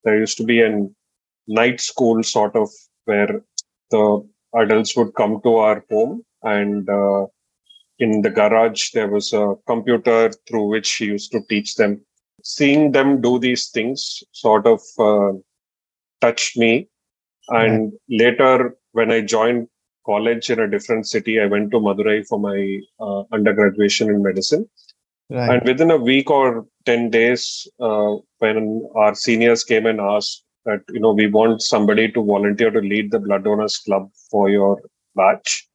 There 0.03 0.19
used 0.19 0.37
to 0.37 0.43
be 0.43 0.61
a 0.61 0.87
night 1.47 1.81
school 1.81 2.23
sort 2.23 2.55
of 2.55 2.69
where 3.05 3.41
the 3.89 4.27
adults 4.55 4.95
would 4.95 5.13
come 5.15 5.41
to 5.41 5.55
our 5.55 5.83
home 5.89 6.23
and 6.43 6.87
uh, 6.89 7.25
in 7.99 8.21
the 8.21 8.29
garage 8.29 8.91
there 8.91 9.09
was 9.09 9.33
a 9.33 9.55
computer 9.67 10.31
through 10.47 10.65
which 10.65 10.87
she 10.87 11.05
used 11.05 11.31
to 11.31 11.41
teach 11.49 11.75
them 11.75 12.01
seeing 12.43 12.91
them 12.91 13.21
do 13.21 13.37
these 13.39 13.69
things 13.69 14.23
sort 14.31 14.65
of 14.65 14.81
uh, 14.99 15.31
touched 16.21 16.57
me 16.57 16.87
and 17.49 17.91
yeah. 18.07 18.25
later 18.25 18.77
when 18.93 19.11
i 19.11 19.21
joined 19.21 19.67
college 20.05 20.49
in 20.49 20.59
a 20.59 20.69
different 20.69 21.05
city 21.07 21.39
i 21.39 21.45
went 21.45 21.69
to 21.71 21.79
madurai 21.79 22.25
for 22.27 22.39
my 22.39 22.59
uh, 22.99 23.23
undergraduation 23.37 24.09
in 24.09 24.23
medicine 24.23 24.67
right. 25.29 25.49
and 25.51 25.67
within 25.67 25.91
a 25.91 25.97
week 25.97 26.29
or 26.29 26.65
10 26.85 27.09
days 27.09 27.67
uh, 27.79 28.15
when 28.39 28.87
our 28.95 29.13
seniors 29.13 29.63
came 29.63 29.85
and 29.85 29.99
asked 29.99 30.43
that 30.65 30.81
you 30.89 30.99
know 30.99 31.13
we 31.13 31.27
want 31.27 31.61
somebody 31.61 32.11
to 32.11 32.23
volunteer 32.23 32.71
to 32.71 32.79
lead 32.79 33.11
the 33.11 33.19
blood 33.19 33.43
donors 33.43 33.77
club 33.77 34.09
for 34.31 34.49
your 34.49 34.81
batch 35.15 35.68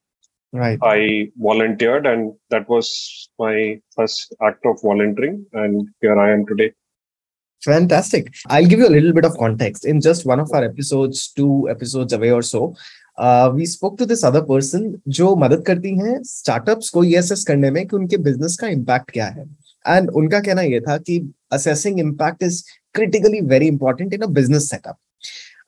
right 0.54 0.80
i 0.82 1.30
volunteered 1.38 2.06
and 2.06 2.34
that 2.50 2.68
was 2.68 3.30
my 3.38 3.80
first 3.96 4.34
act 4.42 4.66
of 4.66 4.82
volunteering 4.82 5.46
and 5.54 5.88
here 6.02 6.20
i 6.20 6.32
am 6.32 6.46
today 6.46 6.72
fantastic 7.62 8.34
i'll 8.48 8.66
give 8.66 8.80
you 8.80 8.88
a 8.88 8.96
little 8.98 9.14
bit 9.14 9.26
of 9.26 9.38
context 9.38 9.86
in 9.86 10.02
just 10.02 10.26
one 10.26 10.40
of 10.40 10.52
our 10.54 10.64
episodes 10.64 11.32
two 11.40 11.68
episodes 11.70 12.14
away 12.14 12.32
or 12.32 12.42
so 12.42 12.74
uh, 13.18 13.52
we 13.54 13.66
spoke 13.66 13.98
to 13.98 14.06
this 14.06 14.24
other 14.24 14.42
person 14.42 15.02
जो 15.08 15.36
मदद 15.36 15.64
करती 15.68 15.96
हैं 15.98 16.22
startups 16.24 16.90
को 16.90 17.04
ये 17.04 17.18
assess 17.18 17.44
करने 17.48 17.72
में 17.72 17.86
कि 17.88 17.96
उनके 17.96 18.18
बिजनेस 18.28 18.58
का 18.62 18.68
इम्पैक्ट 18.68 19.12
क्या 19.12 19.26
है 19.26 19.46
एंड 19.88 20.10
उनका 20.10 20.40
कहना 20.40 20.62
यह 20.62 20.80
था 20.88 20.98
कि 20.98 21.20
assessing 21.52 22.00
impact 22.00 22.44
is 22.44 22.64
critically 22.94 23.42
very 23.42 23.68
important 23.68 24.14
in 24.14 24.24
a 24.24 24.28
business 24.28 24.68
setup. 24.70 24.98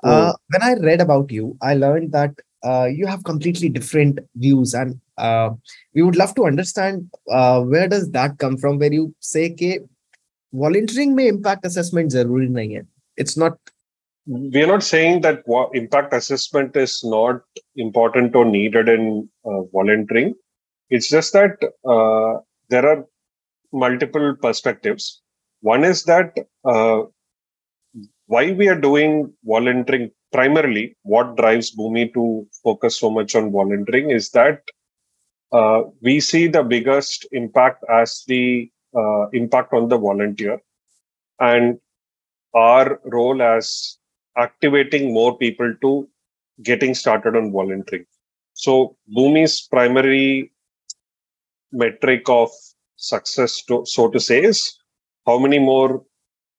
Uh, 0.03 0.33
oh. 0.33 0.35
when 0.49 0.63
I 0.63 0.73
read 0.73 1.01
about 1.01 1.31
you, 1.31 1.57
I 1.61 1.75
learned 1.75 2.11
that 2.13 2.33
uh, 2.66 2.86
you 2.86 3.06
have 3.06 3.24
completely 3.24 3.68
different 3.68 4.18
views, 4.34 4.74
and 4.74 5.00
uh, 5.18 5.50
we 5.94 6.02
would 6.02 6.16
love 6.16 6.34
to 6.34 6.46
understand 6.46 7.08
uh, 7.30 7.60
where 7.62 7.88
does 7.88 8.10
that 8.10 8.38
come 8.38 8.56
from. 8.56 8.78
Where 8.78 8.92
you 8.92 9.14
say 9.20 9.48
that 9.48 9.88
volunteering 10.52 11.14
may 11.14 11.28
impact 11.28 11.64
assessment. 11.64 12.12
It's 13.16 13.36
not. 13.36 13.58
We 14.26 14.62
are 14.64 14.66
not 14.66 14.82
saying 14.82 15.20
that 15.20 15.44
impact 15.74 16.12
assessment 16.12 16.76
is 16.76 17.04
not 17.04 17.42
important 17.76 18.34
or 18.34 18.44
needed 18.44 18.88
in 18.88 19.28
uh, 19.44 19.62
volunteering. 19.72 20.34
It's 20.90 21.08
just 21.08 21.32
that 21.34 21.52
uh, 21.88 22.40
there 22.68 22.88
are 22.88 23.04
multiple 23.72 24.34
perspectives. 24.42 25.22
One 25.60 25.84
is 25.84 26.02
that 26.04 26.36
uh, 26.64 27.02
why 28.26 28.50
we 28.52 28.68
are 28.68 28.80
doing 28.80 29.32
volunteering 29.44 30.10
primarily, 30.36 30.94
what 31.02 31.36
drives 31.36 31.74
Bhumi 31.74 32.12
to 32.12 32.46
focus 32.62 32.98
so 33.00 33.08
much 33.10 33.34
on 33.34 33.50
volunteering 33.50 34.10
is 34.10 34.30
that 34.32 34.60
uh, 35.50 35.80
we 36.02 36.20
see 36.20 36.46
the 36.46 36.62
biggest 36.62 37.26
impact 37.32 37.82
as 37.90 38.22
the 38.26 38.70
uh, 38.94 39.28
impact 39.30 39.72
on 39.72 39.88
the 39.88 39.96
volunteer 39.96 40.60
and 41.40 41.78
our 42.54 43.00
role 43.04 43.40
as 43.40 43.96
activating 44.36 45.14
more 45.14 45.38
people 45.38 45.74
to 45.80 46.06
getting 46.62 46.94
started 46.94 47.34
on 47.34 47.50
volunteering. 47.50 48.04
So 48.52 48.96
Bhumi's 49.16 49.62
primary 49.62 50.52
metric 51.72 52.28
of 52.28 52.50
success, 52.96 53.62
to, 53.68 53.86
so 53.86 54.10
to 54.10 54.20
say, 54.20 54.42
is 54.42 54.78
how 55.24 55.38
many 55.38 55.58
more 55.58 56.04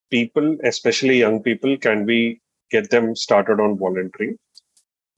people, 0.10 0.58
especially 0.64 1.20
young 1.20 1.44
people, 1.44 1.78
can 1.78 2.08
we 2.08 2.42
get 2.72 2.90
them 2.90 3.16
started 3.16 3.60
on 3.60 3.78
volunteering? 3.78 4.38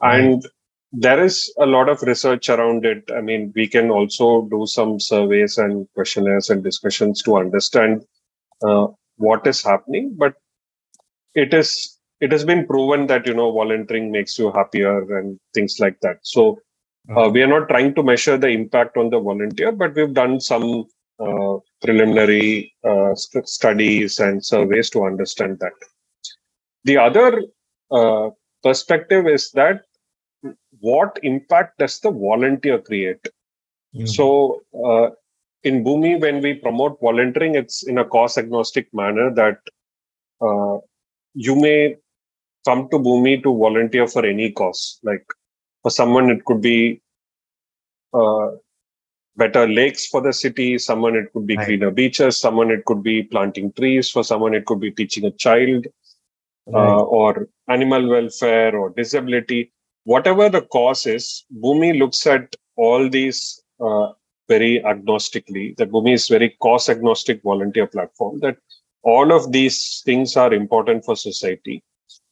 And 0.01 0.45
there 0.91 1.23
is 1.23 1.53
a 1.59 1.65
lot 1.65 1.89
of 1.89 2.01
research 2.03 2.49
around 2.49 2.85
it. 2.85 3.09
I 3.15 3.21
mean, 3.21 3.53
we 3.55 3.67
can 3.67 3.91
also 3.91 4.47
do 4.51 4.65
some 4.67 4.99
surveys 4.99 5.57
and 5.57 5.87
questionnaires 5.93 6.49
and 6.49 6.63
discussions 6.63 7.21
to 7.23 7.37
understand 7.37 8.05
uh, 8.65 8.87
what 9.17 9.45
is 9.47 9.63
happening. 9.63 10.15
But 10.17 10.35
it 11.35 11.53
is 11.53 11.97
it 12.21 12.31
has 12.31 12.43
been 12.43 12.65
proven 12.67 13.07
that 13.07 13.25
you 13.27 13.33
know 13.33 13.51
volunteering 13.51 14.11
makes 14.11 14.37
you 14.37 14.51
happier 14.51 15.17
and 15.19 15.39
things 15.53 15.77
like 15.79 15.99
that. 16.01 16.17
So 16.23 16.59
uh, 17.15 17.29
we 17.33 17.41
are 17.41 17.47
not 17.47 17.69
trying 17.69 17.95
to 17.95 18.03
measure 18.03 18.37
the 18.37 18.49
impact 18.49 18.97
on 18.97 19.09
the 19.09 19.19
volunteer, 19.19 19.71
but 19.71 19.95
we've 19.95 20.13
done 20.13 20.39
some 20.39 20.85
uh, 21.19 21.57
preliminary 21.81 22.73
uh, 22.83 23.15
st- 23.15 23.47
studies 23.47 24.19
and 24.19 24.45
surveys 24.45 24.89
to 24.91 25.05
understand 25.05 25.59
that. 25.59 25.73
The 26.83 26.97
other 26.97 27.43
uh, 27.91 28.29
perspective 28.63 29.27
is 29.27 29.51
that 29.51 29.81
what 30.79 31.19
impact 31.23 31.79
does 31.79 31.99
the 31.99 32.11
volunteer 32.11 32.79
create? 32.79 33.23
Mm-hmm. 33.95 34.05
So, 34.05 34.61
uh, 34.73 35.09
in 35.63 35.83
Bhumi, 35.83 36.21
when 36.21 36.41
we 36.41 36.53
promote 36.53 36.99
volunteering, 37.01 37.55
it's 37.55 37.85
in 37.85 37.97
a 37.97 38.05
cause 38.05 38.37
agnostic 38.37 38.87
manner 38.93 39.33
that 39.33 39.57
uh, 40.41 40.77
you 41.33 41.55
may 41.55 41.97
come 42.65 42.87
to 42.89 42.97
Bhumi 42.97 43.43
to 43.43 43.57
volunteer 43.57 44.07
for 44.07 44.25
any 44.25 44.51
cause. 44.51 44.99
Like 45.03 45.25
for 45.81 45.91
someone, 45.91 46.29
it 46.29 46.45
could 46.45 46.61
be 46.61 47.01
uh, 48.13 48.51
better 49.35 49.67
lakes 49.67 50.07
for 50.07 50.21
the 50.21 50.31
city. 50.31 50.77
Someone 50.77 51.15
it 51.15 51.33
could 51.33 51.45
be 51.45 51.57
right. 51.57 51.65
cleaner 51.65 51.91
beaches. 51.91 52.39
Someone 52.39 52.71
it 52.71 52.85
could 52.85 53.03
be 53.03 53.23
planting 53.23 53.73
trees. 53.73 54.09
For 54.09 54.23
someone 54.23 54.53
it 54.53 54.65
could 54.65 54.79
be 54.79 54.91
teaching 54.91 55.25
a 55.25 55.31
child, 55.31 55.87
right. 56.71 56.89
uh, 56.89 57.01
or 57.01 57.47
animal 57.69 58.07
welfare 58.09 58.77
or 58.77 58.89
disability. 58.91 59.71
Whatever 60.03 60.49
the 60.49 60.61
cause 60.61 61.05
is, 61.05 61.45
Bhumi 61.63 61.97
looks 61.99 62.25
at 62.25 62.55
all 62.75 63.09
these 63.09 63.61
uh, 63.79 64.07
very 64.47 64.81
agnostically. 64.85 65.75
That 65.77 65.91
Bhumi 65.91 66.13
is 66.13 66.27
very 66.27 66.55
cause 66.61 66.89
agnostic 66.89 67.41
volunteer 67.43 67.87
platform. 67.87 68.39
That 68.39 68.57
all 69.03 69.31
of 69.31 69.51
these 69.51 70.01
things 70.05 70.35
are 70.35 70.53
important 70.53 71.05
for 71.05 71.15
society 71.15 71.83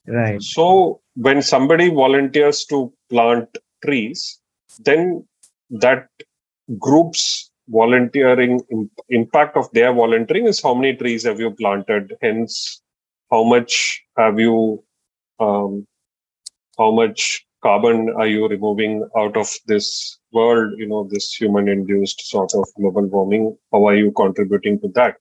Right. 0.08 0.42
so 0.42 1.02
when 1.16 1.42
somebody 1.42 1.90
volunteers 1.90 2.64
to 2.66 2.94
plant 3.10 3.58
trees 3.84 4.40
then 4.80 5.28
that 5.70 6.08
group's 6.80 7.52
volunteering 7.68 8.62
im- 8.72 8.90
impact 9.10 9.58
of 9.58 9.70
their 9.74 9.94
volunteering 9.94 10.48
is 10.48 10.62
how 10.64 10.74
many 10.74 10.96
trees 10.96 11.26
have 11.26 11.42
you 11.42 11.52
planted 11.52 12.16
hence 12.22 12.82
how 13.32 13.44
much 13.44 14.04
have 14.18 14.40
you 14.40 14.84
um, 15.40 15.86
how 16.78 16.92
much 16.92 17.46
carbon 17.64 18.10
are 18.18 18.28
you 18.28 18.48
removing 18.48 19.08
out 19.18 19.36
of 19.36 19.50
this 19.66 20.20
world 20.32 20.74
you 20.78 20.88
know 20.88 21.08
this 21.12 21.34
human 21.34 21.68
induced 21.68 22.22
sort 22.30 22.54
of 22.54 22.68
global 22.78 23.06
warming? 23.06 23.58
How 23.72 23.88
are 23.88 23.96
you 23.96 24.12
contributing 24.12 24.80
to 24.82 24.90
that? 24.96 25.16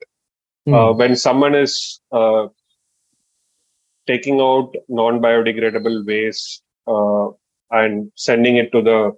Hmm. 0.66 0.74
uh, 0.74 0.92
when 0.92 1.14
someone 1.14 1.54
is 1.54 2.00
uh, 2.10 2.48
taking 4.06 4.40
out 4.40 4.74
non-biodegradable 4.88 6.04
waste 6.04 6.62
uh, 6.88 7.28
and 7.70 8.10
sending 8.16 8.56
it 8.56 8.72
to 8.72 8.82
the 8.82 9.12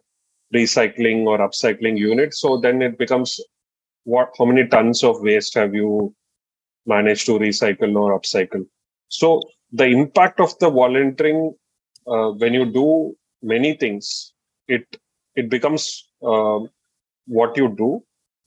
recycling 0.54 1.26
or 1.26 1.38
upcycling 1.38 1.98
unit 1.98 2.34
so 2.34 2.58
then 2.58 2.80
it 2.82 2.98
becomes 2.98 3.40
what 4.04 4.30
how 4.38 4.44
many 4.44 4.66
tons 4.66 5.02
of 5.02 5.20
waste 5.20 5.54
have 5.54 5.74
you 5.74 6.14
managed 6.86 7.26
to 7.26 7.38
recycle 7.38 7.94
or 7.96 8.18
upcycle 8.18 8.64
so 9.08 9.40
the 9.72 9.84
impact 9.86 10.40
of 10.40 10.58
the 10.58 10.70
volunteering 10.70 11.54
uh, 12.06 12.30
when 12.32 12.54
you 12.54 12.64
do 12.66 13.14
many 13.42 13.74
things 13.76 14.32
it 14.68 14.84
it 15.36 15.48
becomes 15.50 15.84
um 16.22 16.68
what 17.26 17.56
you 17.56 17.68
do 17.84 17.90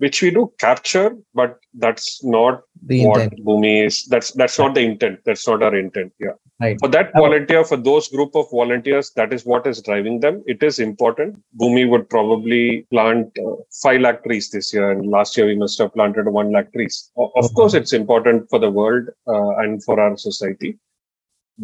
which 0.04 0.18
we 0.24 0.30
do 0.38 0.44
capture 0.66 1.10
but 1.40 1.52
that's 1.84 2.06
not 2.36 2.62
The 2.92 3.06
what 3.08 3.22
intent. 3.22 3.46
Bhumi 3.48 3.74
is. 3.88 3.96
That's 4.14 4.30
that's 4.40 4.58
not 4.62 4.74
the 4.78 4.82
intent. 4.82 5.20
That's 5.26 5.48
not 5.48 5.62
our 5.66 5.76
intent. 5.76 6.12
Yeah. 6.20 6.38
Right. 6.64 6.78
For 6.84 6.90
that 6.96 7.12
volunteer, 7.24 7.62
for 7.72 7.78
those 7.90 8.08
group 8.16 8.36
of 8.42 8.46
volunteers, 8.52 9.12
that 9.20 9.32
is 9.36 9.46
what 9.52 9.68
is 9.72 9.82
driving 9.88 10.20
them. 10.26 10.36
It 10.54 10.64
is 10.70 10.80
important. 10.88 11.38
Bhumi 11.62 11.84
would 11.92 12.06
probably 12.16 12.66
plant 12.96 13.38
uh, 13.46 13.56
five 13.84 14.02
lakh 14.02 14.24
trees 14.26 14.50
this 14.56 14.74
year, 14.74 14.90
and 14.92 15.08
last 15.16 15.38
year 15.38 15.48
we 15.52 15.56
must 15.64 15.78
have 15.84 15.94
planted 15.94 16.28
one 16.40 16.52
lakh 16.58 16.72
trees. 16.74 16.98
Of 17.18 17.30
Okay. 17.38 17.54
course, 17.60 17.74
it's 17.82 17.94
important 18.02 18.50
for 18.52 18.60
the 18.66 18.72
world 18.82 19.06
uh, 19.28 19.50
and 19.64 19.84
for 19.88 20.00
our 20.00 20.18
society, 20.28 20.72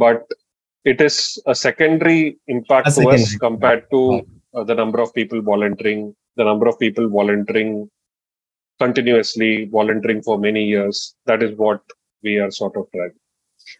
but 0.06 0.25
it 0.94 1.01
is 1.10 1.20
a 1.48 1.56
secondary 1.67 2.22
impact 2.48 2.88
A 2.88 2.96
to 3.01 3.10
us 3.17 3.36
compared 3.50 3.86
to 3.91 4.01
uh, 4.56 4.63
the 4.63 4.75
number 4.82 5.00
of 5.06 5.13
people 5.20 5.41
volunteering, 5.53 6.15
the 6.41 6.44
number 6.53 6.67
of 6.67 6.79
people 6.79 7.08
volunteering 7.22 7.89
continuously, 8.80 9.66
volunteering 9.72 10.22
for 10.22 10.38
many 10.38 10.66
years. 10.66 11.16
That 11.26 11.44
is 11.44 11.58
what 11.58 11.82
we 12.24 12.38
are 12.38 12.52
sort 12.52 12.76
of 12.76 12.88
driving. 12.94 13.18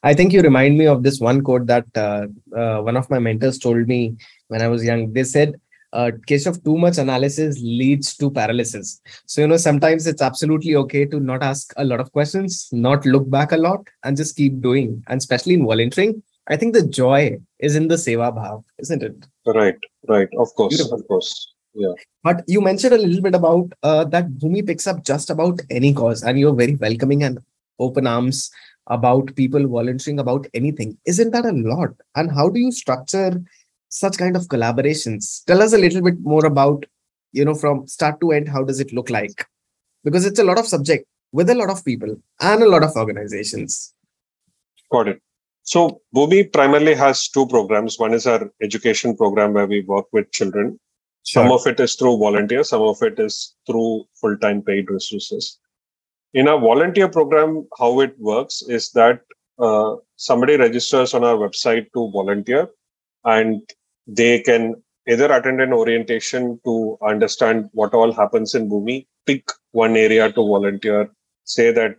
I 0.04 0.14
think 0.14 0.34
you 0.34 0.42
remind 0.42 0.78
me 0.78 0.86
of 0.88 1.04
this 1.04 1.20
one 1.20 1.42
quote 1.42 1.66
that 1.68 1.86
uh, 1.96 2.28
uh, 2.56 2.82
one 2.82 2.98
of 2.98 3.10
my 3.10 3.20
mentors 3.20 3.58
told 3.58 3.88
me 3.88 4.18
when 4.48 4.62
I 4.62 4.68
was 4.68 4.84
young. 4.84 5.14
They 5.14 5.24
said, 5.24 5.56
uh, 5.94 6.12
"Case 6.26 6.46
of 6.46 6.64
too 6.64 6.78
much 6.78 6.98
analysis 6.98 7.60
leads 7.62 8.16
to 8.18 8.30
paralysis." 8.30 9.02
So 9.26 9.42
you 9.42 9.48
know, 9.48 9.58
sometimes 9.58 10.06
it's 10.06 10.22
absolutely 10.22 10.76
okay 10.76 11.06
to 11.06 11.20
not 11.20 11.42
ask 11.42 11.74
a 11.78 11.86
lot 11.86 12.00
of 12.00 12.12
questions, 12.12 12.68
not 12.72 13.06
look 13.06 13.30
back 13.30 13.52
a 13.52 13.58
lot, 13.58 13.88
and 14.04 14.18
just 14.18 14.36
keep 14.36 14.62
doing. 14.62 15.04
And 15.08 15.20
especially 15.20 15.54
in 15.54 15.66
volunteering, 15.66 16.22
I 16.50 16.58
think 16.58 16.74
the 16.74 16.86
joy 16.86 17.38
is 17.60 17.76
in 17.76 17.88
the 17.88 17.96
seva 17.96 18.34
bhav, 18.36 18.64
isn't 18.80 19.04
it? 19.04 19.26
Right, 19.46 19.78
right. 20.08 20.30
Of 20.38 20.54
course, 20.56 20.76
Beautiful. 20.76 21.00
of 21.00 21.08
course. 21.08 21.54
Yeah. 21.78 21.94
But 22.24 22.44
you 22.48 22.60
mentioned 22.60 22.94
a 22.94 22.98
little 22.98 23.22
bit 23.22 23.36
about 23.36 23.72
uh, 23.84 24.04
that 24.06 24.30
Bhumi 24.32 24.66
picks 24.66 24.88
up 24.88 25.04
just 25.04 25.30
about 25.30 25.62
any 25.70 25.94
cause, 25.94 26.24
and 26.24 26.40
you're 26.40 26.56
very 26.56 26.76
welcoming 26.76 27.24
and 27.24 27.38
open 27.80 28.08
arms 28.08 28.50
about 28.88 29.36
people 29.36 29.68
volunteering 29.68 30.20
about 30.20 30.48
anything. 30.56 30.98
Isn't 31.06 31.32
that 31.32 31.46
a 31.46 31.52
lot? 31.52 31.92
And 32.16 32.32
how 32.32 32.50
do 32.50 32.60
you 32.60 32.72
structure 32.72 33.40
such 33.90 34.18
kind 34.18 34.36
of 34.36 34.48
collaborations? 34.48 35.46
Tell 35.46 35.62
us 35.62 35.74
a 35.74 35.78
little 35.78 36.02
bit 36.02 36.20
more 36.22 36.48
about, 36.48 36.86
you 37.32 37.46
know, 37.46 37.54
from 37.54 37.88
start 37.88 38.20
to 38.22 38.32
end, 38.32 38.50
how 38.50 38.64
does 38.64 38.80
it 38.80 38.92
look 38.92 39.12
like? 39.12 39.46
Because 40.04 40.26
it's 40.26 40.40
a 40.40 40.44
lot 40.44 40.58
of 40.58 40.66
subject 40.66 41.06
with 41.32 41.50
a 41.52 41.56
lot 41.56 41.70
of 41.70 41.86
people 41.86 42.20
and 42.42 42.64
a 42.64 42.68
lot 42.68 42.84
of 42.84 42.96
organizations. 42.96 43.94
Got 44.92 45.10
it. 45.10 45.22
So 45.62 46.02
Bhumi 46.16 46.52
primarily 46.52 46.96
has 46.96 47.28
two 47.28 47.46
programs. 47.46 48.00
One 48.00 48.16
is 48.16 48.26
our 48.26 48.50
education 48.64 49.16
program 49.16 49.54
where 49.54 49.68
we 49.68 49.82
work 49.82 50.06
with 50.12 50.32
children. 50.32 50.80
Some 51.28 51.52
of 51.52 51.68
it 51.68 51.78
is 51.82 51.96
through 51.96 52.20
volunteers, 52.20 52.70
some 52.70 52.84
of 52.84 53.02
it 53.02 53.20
is 53.20 53.54
through 53.66 54.06
full-time 54.22 54.62
paid 54.62 54.90
resources. 54.90 55.60
In 56.34 56.48
our 56.48 56.58
volunteer 56.58 57.10
program, 57.10 57.68
how 57.78 58.00
it 58.00 58.18
works 58.18 58.62
is 58.62 58.92
that 58.92 59.20
uh, 59.60 59.96
somebody 60.16 60.56
registers 60.56 61.14
on 61.14 61.26
our 61.26 61.36
website 61.36 61.88
to 61.94 62.10
volunteer 62.12 62.70
and 63.26 63.62
they 64.08 64.40
can 64.40 64.82
either 65.10 65.30
attend 65.34 65.60
an 65.60 65.74
orientation 65.74 66.62
to 66.64 66.98
understand 67.06 67.70
what 67.74 67.94
all 67.94 68.14
happens 68.14 68.56
in 68.56 68.70
Bhumi, 68.70 69.06
pick 69.26 69.50
one 69.72 69.98
area 69.98 70.32
to 70.32 70.42
volunteer, 70.42 71.12
say 71.44 71.72
that 71.74 71.98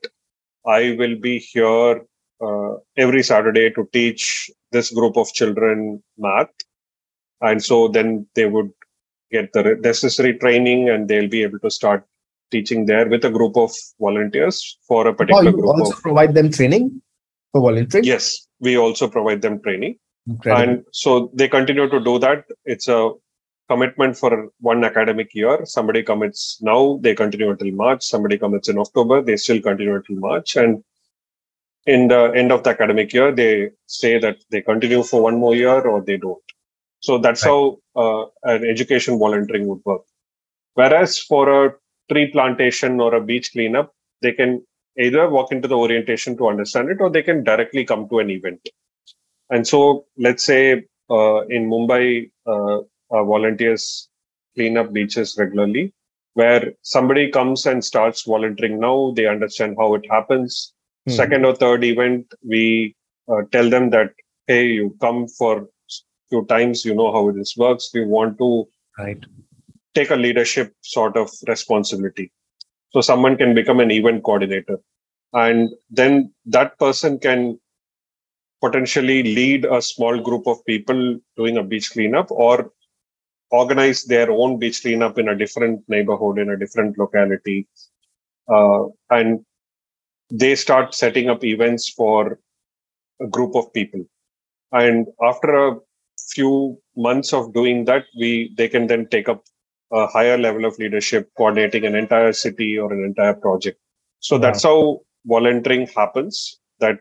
I 0.66 0.96
will 0.98 1.16
be 1.16 1.38
here 1.38 2.02
uh, 2.40 2.76
every 2.96 3.22
Saturday 3.22 3.68
to 3.72 3.86
teach 3.92 4.50
this 4.72 4.90
group 4.90 5.18
of 5.18 5.30
children 5.34 6.02
math. 6.16 6.48
And 7.42 7.62
so 7.62 7.88
then 7.88 8.26
they 8.34 8.46
would 8.46 8.70
get 9.30 9.52
the 9.52 9.76
necessary 9.82 10.38
training 10.38 10.88
and 10.88 11.08
they'll 11.08 11.28
be 11.28 11.42
able 11.42 11.58
to 11.60 11.70
start 11.70 12.04
teaching 12.50 12.86
there 12.86 13.08
with 13.08 13.24
a 13.24 13.30
group 13.30 13.56
of 13.56 13.70
volunteers 14.00 14.78
for 14.86 15.06
a 15.06 15.14
particular 15.14 15.40
Oh, 15.40 15.44
particular 15.44 15.50
you 15.50 15.56
group 15.56 15.86
also 15.86 15.96
of. 15.96 16.02
provide 16.02 16.34
them 16.34 16.50
training 16.50 17.02
for 17.52 17.60
volunteering? 17.60 18.04
Yes, 18.04 18.46
we 18.60 18.76
also 18.78 19.08
provide 19.08 19.42
them 19.42 19.60
training. 19.62 19.96
Incredible. 20.26 20.62
And 20.62 20.84
so 20.92 21.30
they 21.34 21.48
continue 21.48 21.88
to 21.88 22.00
do 22.00 22.18
that. 22.20 22.44
It's 22.64 22.88
a 22.88 23.10
commitment 23.68 24.16
for 24.16 24.48
one 24.60 24.82
academic 24.82 25.34
year. 25.34 25.60
Somebody 25.66 26.02
commits 26.02 26.58
now, 26.62 26.98
they 27.02 27.14
continue 27.14 27.50
until 27.50 27.70
March. 27.72 28.02
Somebody 28.04 28.38
commits 28.38 28.68
in 28.68 28.78
October, 28.78 29.20
they 29.22 29.36
still 29.36 29.60
continue 29.60 29.94
until 29.94 30.16
March. 30.16 30.56
And 30.56 30.82
in 31.86 32.08
the 32.08 32.32
end 32.34 32.50
of 32.52 32.62
the 32.64 32.70
academic 32.70 33.12
year, 33.12 33.30
they 33.34 33.70
say 33.86 34.18
that 34.18 34.36
they 34.50 34.62
continue 34.62 35.02
for 35.02 35.22
one 35.22 35.38
more 35.38 35.54
year 35.54 35.80
or 35.80 36.02
they 36.02 36.16
don't. 36.16 36.42
So 37.00 37.18
that's 37.18 37.44
Right. 37.44 37.50
how 37.50 37.78
uh, 37.96 38.26
an 38.44 38.64
education 38.64 39.18
volunteering 39.18 39.66
would 39.68 39.84
work. 39.84 40.02
Whereas 40.74 41.18
for 41.18 41.66
a 41.66 41.74
tree 42.10 42.30
plantation 42.30 43.00
or 43.00 43.14
a 43.14 43.20
beach 43.20 43.52
cleanup, 43.52 43.92
they 44.22 44.32
can 44.32 44.64
either 44.98 45.28
walk 45.28 45.52
into 45.52 45.68
the 45.68 45.76
orientation 45.76 46.36
to 46.36 46.48
understand 46.48 46.90
it 46.90 47.00
or 47.00 47.10
they 47.10 47.22
can 47.22 47.44
directly 47.44 47.84
come 47.84 48.08
to 48.08 48.18
an 48.18 48.30
event. 48.30 48.60
And 49.50 49.66
so, 49.66 50.06
let's 50.16 50.44
say 50.44 50.84
uh, 51.10 51.46
in 51.46 51.68
Mumbai, 51.68 52.30
uh, 52.46 52.80
volunteers 53.10 54.08
clean 54.54 54.76
up 54.76 54.92
beaches 54.92 55.36
regularly, 55.38 55.94
where 56.34 56.72
somebody 56.82 57.30
comes 57.30 57.64
and 57.66 57.84
starts 57.84 58.22
volunteering 58.24 58.78
now, 58.80 59.12
they 59.16 59.26
understand 59.26 59.76
how 59.78 59.94
it 59.94 60.04
happens. 60.10 60.74
Hmm. 61.06 61.12
Second 61.12 61.44
or 61.46 61.54
third 61.54 61.84
event, 61.84 62.32
we 62.46 62.94
uh, 63.30 63.42
tell 63.52 63.70
them 63.70 63.90
that, 63.90 64.12
hey, 64.46 64.66
you 64.66 64.96
come 65.00 65.28
for 65.28 65.68
few 66.28 66.44
times, 66.46 66.84
you 66.84 66.94
know 66.94 67.12
how 67.12 67.30
this 67.32 67.56
works. 67.56 67.90
We 67.94 68.04
want 68.04 68.38
to 68.38 68.68
Right. 68.98 69.24
take 69.94 70.10
a 70.10 70.16
leadership 70.16 70.74
sort 70.82 71.16
of 71.16 71.30
responsibility. 71.46 72.32
So 72.90 73.00
someone 73.00 73.36
can 73.36 73.54
become 73.54 73.80
an 73.80 73.90
event 73.90 74.24
coordinator. 74.24 74.78
And 75.32 75.70
then 75.90 76.32
that 76.46 76.78
person 76.78 77.18
can 77.18 77.58
potentially 78.60 79.22
lead 79.22 79.64
a 79.64 79.80
small 79.80 80.18
group 80.20 80.46
of 80.46 80.64
people 80.64 81.18
doing 81.36 81.56
a 81.58 81.62
beach 81.62 81.90
cleanup 81.92 82.30
or 82.30 82.72
organize 83.50 84.04
their 84.04 84.30
own 84.30 84.58
beach 84.58 84.82
cleanup 84.82 85.18
in 85.18 85.28
a 85.28 85.36
different 85.36 85.82
neighborhood, 85.88 86.38
in 86.38 86.50
a 86.50 86.56
different 86.56 86.98
locality. 86.98 87.66
Uh, 88.48 88.84
and 89.10 89.44
they 90.30 90.54
start 90.54 90.94
setting 90.94 91.28
up 91.28 91.44
events 91.44 91.88
for 91.90 92.38
a 93.20 93.26
group 93.26 93.54
of 93.56 93.72
people. 93.72 94.04
And 94.72 95.06
after 95.22 95.68
a 95.68 95.76
few 96.34 96.78
months 96.96 97.32
of 97.32 97.52
doing 97.54 97.84
that, 97.86 98.06
we 98.18 98.54
they 98.56 98.68
can 98.68 98.86
then 98.86 99.06
take 99.08 99.28
up 99.28 99.44
a 99.92 100.06
higher 100.06 100.36
level 100.36 100.64
of 100.64 100.78
leadership, 100.78 101.30
coordinating 101.36 101.84
an 101.86 101.94
entire 101.94 102.32
city 102.32 102.78
or 102.78 102.92
an 102.92 103.04
entire 103.04 103.34
project. 103.34 103.78
So 104.20 104.36
Wow. 104.36 104.42
that's 104.42 104.62
how 104.62 105.00
volunteering 105.26 105.86
happens. 105.88 106.60
That 106.80 106.98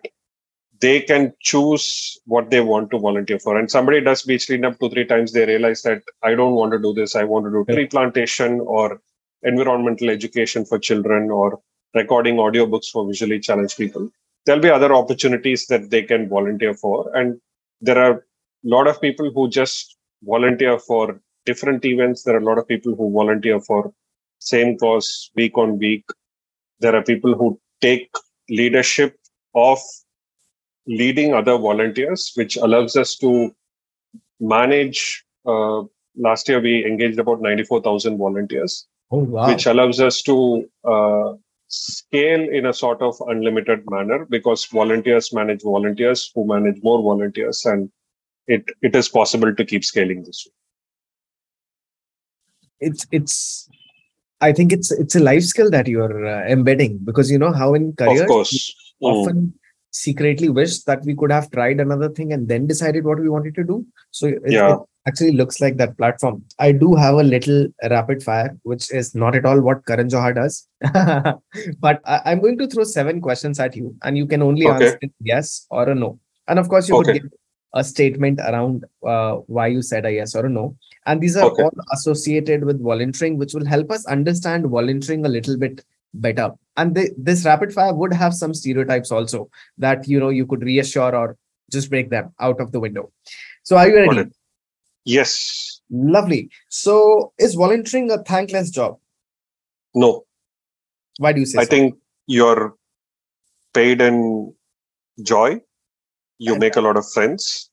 they 0.80 1.02
can 1.02 1.34
choose 1.42 2.18
what 2.26 2.50
they 2.52 2.62
want 2.62 2.92
to 2.92 3.00
volunteer 3.00 3.40
for. 3.40 3.58
And 3.58 3.70
somebody 3.70 4.02
does 4.02 4.24
beach 4.24 4.48
cleanup 4.48 4.80
two, 4.80 4.90
three 4.90 5.06
times, 5.06 5.32
they 5.34 5.46
realize 5.46 5.82
that 5.84 6.04
I 6.24 6.36
don't 6.36 6.54
want 6.54 6.72
to 6.74 6.80
do 6.80 6.94
this. 6.94 7.16
I 7.16 7.24
want 7.24 7.46
to 7.46 7.52
do 7.52 7.66
tree 7.74 7.88
plantation 7.88 8.60
or 8.62 9.02
environmental 9.44 10.10
education 10.10 10.66
for 10.66 10.78
children 10.80 11.32
or 11.32 11.60
recording 11.96 12.36
audiobooks 12.36 12.90
for 12.92 13.08
visually 13.08 13.40
challenged 13.40 13.78
people. 13.78 14.10
There'll 14.46 14.62
be 14.62 14.70
other 14.70 14.94
opportunities 14.94 15.66
that 15.68 15.90
they 15.90 16.04
can 16.04 16.30
volunteer 16.30 16.74
for. 16.76 17.16
And 17.16 17.42
there 17.82 17.98
are 17.98 18.26
lot 18.76 18.88
of 18.88 19.00
people 19.02 19.32
who 19.34 19.50
just 19.50 19.96
volunteer 20.24 20.78
for 20.80 21.20
different 21.46 21.86
events. 21.86 22.24
There 22.24 22.36
are 22.36 22.40
a 22.46 22.50
lot 22.52 22.58
of 22.58 22.68
people 22.68 22.96
who 22.96 23.12
volunteer 23.12 23.60
for 23.62 23.94
same 24.40 24.78
cause 24.78 25.32
week 25.36 25.58
on 25.58 25.78
week. 25.78 26.06
There 26.80 26.96
are 26.96 27.04
people 27.04 27.34
who 27.36 27.60
take 27.82 28.10
leadership 28.50 29.16
of 29.56 29.80
leading 30.88 31.34
other 31.34 31.58
volunteers, 31.58 32.32
which 32.36 32.58
allows 32.58 32.96
us 32.96 33.16
to 33.18 33.32
manage. 34.40 35.24
Uh, 35.46 35.84
last 36.16 36.48
year, 36.50 36.60
we 36.60 36.86
engaged 36.86 37.20
about 37.20 37.42
94,000 37.42 38.18
volunteers, 38.18 38.88
Oh 39.12 39.20
wow. 39.24 39.48
which 39.48 39.66
allows 39.66 40.00
us 40.02 40.22
to 40.24 40.70
uh, 40.84 41.34
scale 41.68 42.42
in 42.50 42.66
a 42.66 42.74
sort 42.74 43.02
of 43.02 43.16
unlimited 43.28 43.84
manner 43.90 44.26
because 44.30 44.66
volunteers 44.66 45.34
manage 45.34 45.62
volunteers 45.62 46.32
who 46.36 46.46
manage 46.48 46.82
more 46.84 47.02
volunteers, 47.02 47.66
and 47.66 47.90
it, 48.48 48.64
it 48.82 48.96
is 48.96 49.10
possible 49.10 49.54
to 49.54 49.66
keep 49.66 49.84
scaling 49.84 50.24
this. 50.24 50.48
it's 52.80 53.08
it's 53.12 53.68
I 54.40 54.54
think 54.54 54.72
it's 54.72 54.92
it's 54.92 55.16
a 55.16 55.20
life 55.20 55.44
skill 55.44 55.70
that 55.72 55.88
you're 55.88 56.26
uh, 56.28 56.46
embedding 56.48 57.00
because 57.04 57.32
you 57.32 57.40
know 57.40 57.52
how 57.52 57.74
in 57.74 57.94
careers 57.94 58.22
Of 58.22 58.28
course. 58.28 58.76
Mm. 59.02 59.12
often 59.14 59.54
secretly 59.92 60.50
wish 60.50 60.84
that 60.84 61.04
we 61.06 61.16
could 61.16 61.32
have 61.32 61.50
tried 61.50 61.80
another 61.80 62.10
thing 62.10 62.34
and 62.34 62.48
then 62.48 62.68
decided 62.68 63.04
what 63.04 63.20
we 63.20 63.30
wanted 63.30 63.56
to 63.56 63.64
do. 63.64 63.84
So 64.12 64.28
it, 64.28 64.40
Yeah. 64.46 64.74
it 64.76 64.80
actually 65.08 65.32
looks 65.32 65.60
like 65.60 65.78
that 65.78 65.98
platform. 65.98 66.44
I 66.60 66.72
do 66.72 66.94
have 66.94 67.16
a 67.16 67.24
little 67.24 67.68
rapid 67.90 68.22
fire, 68.22 68.56
which 68.64 68.92
is 68.92 69.16
not 69.16 69.36
at 69.36 69.46
all 69.46 69.60
what 69.62 69.86
Karan 69.88 70.10
Johar 70.10 70.36
does. 70.36 70.68
but 71.80 72.02
I, 72.06 72.22
I'm 72.26 72.42
going 72.42 72.60
to 72.60 72.68
throw 72.68 72.84
seven 72.84 73.22
questions 73.22 73.60
at 73.60 73.76
you, 73.76 73.96
and 74.04 74.18
you 74.18 74.28
can 74.28 74.44
only 74.44 74.68
Okay. 74.68 74.86
answer 74.86 75.00
yes 75.22 75.66
or 75.72 75.90
a 75.90 75.96
no. 75.96 76.20
And 76.48 76.60
of 76.60 76.70
course, 76.70 76.88
you 76.90 76.96
Okay. 76.98 77.14
could 77.14 77.22
give 77.24 77.32
a 77.74 77.84
statement 77.84 78.40
around 78.40 78.86
uh, 79.06 79.36
why 79.48 79.68
you 79.68 79.82
said 79.82 80.06
a 80.06 80.12
yes 80.12 80.36
or 80.36 80.46
a 80.46 80.50
no. 80.50 80.76
And 81.06 81.22
these 81.22 81.38
are 81.38 81.46
Okay. 81.46 81.64
all 81.64 81.72
associated 81.94 82.64
with 82.64 82.82
volunteering, 82.82 83.38
which 83.38 83.54
will 83.54 83.66
help 83.66 83.92
us 83.92 84.06
understand 84.06 84.66
volunteering 84.68 85.26
a 85.26 85.30
little 85.30 85.58
bit 85.58 85.84
better. 86.14 86.52
And 86.78 86.96
this 87.18 87.46
rapid 87.46 87.74
fire 87.74 87.94
would 87.94 88.14
have 88.14 88.34
some 88.34 88.54
stereotypes 88.54 89.12
also 89.12 89.50
that 89.78 90.08
you 90.08 90.20
know 90.20 90.30
you 90.30 90.46
could 90.46 90.64
reassure 90.64 91.16
or 91.16 91.38
just 91.72 91.90
break 91.90 92.10
them 92.10 92.34
out 92.40 92.60
of 92.62 92.72
the 92.72 92.80
window. 92.80 93.12
So 93.64 93.78
are 93.78 93.88
you 93.90 93.96
ready? 93.96 94.32
Yes. 95.04 95.82
Lovely. 95.90 96.50
So 96.70 97.34
is 97.38 97.56
volunteering 97.56 98.12
a 98.12 98.24
thankless 98.24 98.70
job? 98.70 98.98
No. 99.96 100.26
Why 101.18 101.34
do 101.34 101.40
you 101.40 101.46
say 101.46 101.60
I 101.60 101.64
so? 101.64 101.70
think 101.70 101.96
you're 102.28 102.76
paid 103.74 104.02
in 104.02 104.54
joy. 105.24 105.62
You 106.40 106.58
make 106.58 106.76
a 106.76 106.82
lot 106.82 106.98
of 106.98 107.10
friends. 107.12 107.70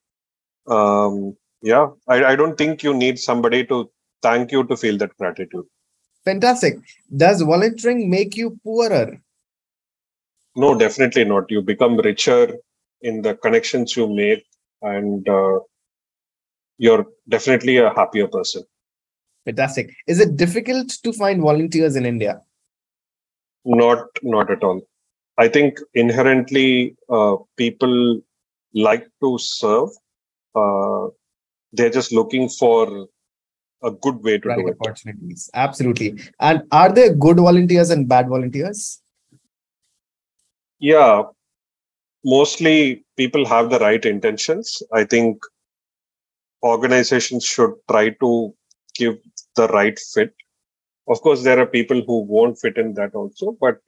Um, 0.67 1.37
yeah, 1.63 1.89
I, 2.09 2.25
I 2.25 2.37
don't 2.37 2.57
think 2.57 2.83
you 2.83 2.95
need 2.95 3.19
somebody 3.19 3.65
to 3.67 3.91
thank 4.23 4.53
you 4.53 4.65
to 4.65 4.77
feel 4.77 4.97
that 4.99 5.17
gratitude. 5.19 5.67
Fantastic. 6.25 6.79
Does 7.15 7.43
volunteering 7.43 8.09
make 8.09 8.37
you 8.37 8.59
poorer? 8.65 9.21
No, 10.57 10.79
definitely 10.79 11.25
not. 11.25 11.51
You 11.51 11.61
become 11.61 11.99
richer 11.99 12.57
in 13.03 13.23
the 13.23 13.35
connections 13.35 13.97
you 13.97 14.09
make, 14.09 14.45
and 14.81 15.29
uh, 15.29 15.59
you're 16.79 17.07
definitely 17.29 17.77
a 17.77 17.91
happier 17.91 18.29
person. 18.29 18.63
Fantastic. 19.45 19.95
Is 20.07 20.21
it 20.21 20.37
difficult 20.37 20.89
to 21.03 21.13
find 21.13 21.43
volunteers 21.43 21.97
in 21.97 22.07
India? 22.07 22.41
Not, 23.67 24.07
not 24.23 24.51
at 24.51 24.63
all. 24.63 24.81
I 25.37 25.49
think 25.49 25.79
inherently 25.93 26.97
uh, 27.11 27.37
people 27.57 28.23
like 28.75 29.07
to 29.23 29.39
serve. 29.39 29.91
Uh, 30.55 31.09
they're 31.73 31.91
just 31.91 32.13
looking 32.13 32.49
for 32.49 33.07
a 33.83 33.91
good 33.91 34.23
way 34.23 34.39
to 34.39 34.49
Right 34.49 34.59
do 34.59 34.69
it. 34.69 34.77
opportunities. 34.81 35.51
Absolutely. 35.55 36.19
And 36.41 36.63
are 36.73 36.93
there 36.93 37.15
good 37.15 37.37
volunteers 37.37 37.91
and 37.91 38.09
bad 38.09 38.29
volunteers? 38.29 39.01
Yeah, 40.79 41.23
mostly 42.25 43.05
people 43.17 43.47
have 43.47 43.71
the 43.71 43.79
right 43.79 44.05
intentions. 44.05 44.83
I 44.93 45.05
think 45.05 45.39
organizations 46.63 47.45
should 47.45 47.73
try 47.91 48.11
to 48.11 48.55
give 48.95 49.17
the 49.57 49.69
right 49.69 49.99
fit. 50.13 50.35
Of 51.09 51.21
course, 51.21 51.43
there 51.43 51.59
are 51.59 51.67
people 51.67 52.03
who 52.07 52.23
won't 52.25 52.59
fit 52.59 52.79
in 52.79 52.95
that 52.95 53.15
also, 53.15 53.57
but 53.61 53.79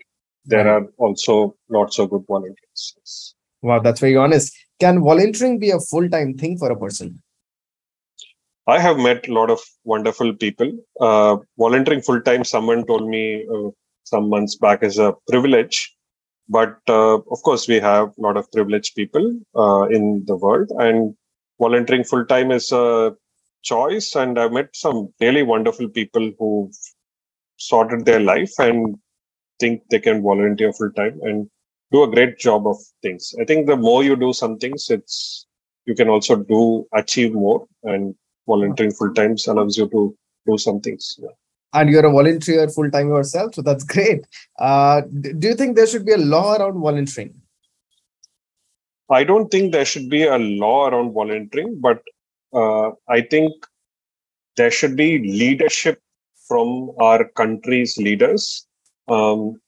there 0.44 0.68
are 0.68 0.86
also 0.98 1.56
not 1.70 1.92
so 1.94 2.06
good 2.06 2.24
volunteers. 2.28 3.34
Wow, 3.62 3.80
that's 3.80 4.00
very 4.00 4.16
honest. 4.16 4.54
Can 4.78 5.02
volunteering 5.02 5.58
be 5.58 5.70
a 5.70 5.80
full-time 5.80 6.34
thing 6.34 6.58
for 6.58 6.70
a 6.70 6.78
person? 6.78 7.22
I 8.66 8.78
have 8.80 8.98
met 8.98 9.28
a 9.28 9.32
lot 9.32 9.50
of 9.50 9.60
wonderful 9.84 10.34
people. 10.34 10.72
Uh, 11.00 11.36
volunteering 11.58 12.02
full 12.02 12.20
time, 12.20 12.44
someone 12.44 12.84
told 12.86 13.08
me 13.08 13.46
uh, 13.46 13.70
some 14.04 14.28
months 14.28 14.56
back, 14.56 14.82
is 14.82 14.98
a 14.98 15.14
privilege. 15.28 15.94
But 16.48 16.76
uh, 16.88 17.14
of 17.14 17.42
course, 17.42 17.68
we 17.68 17.80
have 17.80 18.08
a 18.08 18.20
lot 18.20 18.36
of 18.36 18.50
privileged 18.52 18.94
people 18.94 19.38
uh, 19.56 19.88
in 19.88 20.24
the 20.26 20.36
world, 20.36 20.70
and 20.78 21.14
volunteering 21.60 22.04
full 22.04 22.24
time 22.26 22.50
is 22.50 22.70
a 22.72 23.14
choice. 23.62 24.14
And 24.14 24.38
I've 24.38 24.52
met 24.52 24.70
some 24.74 25.12
really 25.20 25.42
wonderful 25.42 25.88
people 25.88 26.32
who've 26.38 26.74
sorted 27.56 28.04
their 28.04 28.20
life 28.20 28.52
and 28.58 28.96
think 29.58 29.82
they 29.90 29.98
can 29.98 30.22
volunteer 30.22 30.72
full 30.72 30.92
time 30.92 31.18
and 31.22 31.48
do 31.92 32.02
a 32.02 32.10
great 32.10 32.38
job 32.38 32.66
of 32.66 32.76
things. 33.02 33.34
I 33.40 33.44
think 33.44 33.66
the 33.66 33.76
more 33.76 34.02
you 34.02 34.16
do 34.16 34.32
some 34.32 34.58
things, 34.58 34.90
it's 34.90 35.46
you 35.84 35.94
can 35.94 36.08
also 36.08 36.36
do 36.36 36.86
achieve 36.92 37.32
more 37.32 37.66
and 37.84 38.14
volunteering 38.46 38.92
full 38.92 39.14
time 39.14 39.36
allows 39.46 39.76
you 39.76 39.88
to 39.88 40.16
do 40.46 40.58
some 40.58 40.80
things. 40.80 41.16
Yeah. 41.18 41.28
And 41.74 41.90
you're 41.90 42.06
a 42.06 42.10
volunteer 42.10 42.68
full-time 42.68 43.08
yourself, 43.08 43.54
so 43.54 43.60
that's 43.60 43.84
great. 43.84 44.24
Uh, 44.58 45.02
do 45.38 45.48
you 45.48 45.54
think 45.54 45.76
there 45.76 45.86
should 45.86 46.06
be 46.06 46.12
a 46.12 46.18
law 46.18 46.56
around 46.56 46.80
volunteering? 46.80 47.34
I 49.10 49.24
don't 49.24 49.48
think 49.50 49.72
there 49.72 49.84
should 49.84 50.08
be 50.08 50.24
a 50.24 50.38
law 50.38 50.88
around 50.88 51.12
volunteering, 51.12 51.78
but 51.80 52.02
uh, 52.54 52.92
I 53.08 53.20
think 53.20 53.52
there 54.56 54.70
should 54.70 54.96
be 54.96 55.18
leadership 55.18 56.00
from 56.48 56.92
our 56.98 57.28
country's 57.36 57.98
leaders. 57.98 58.66
Um, 59.08 59.60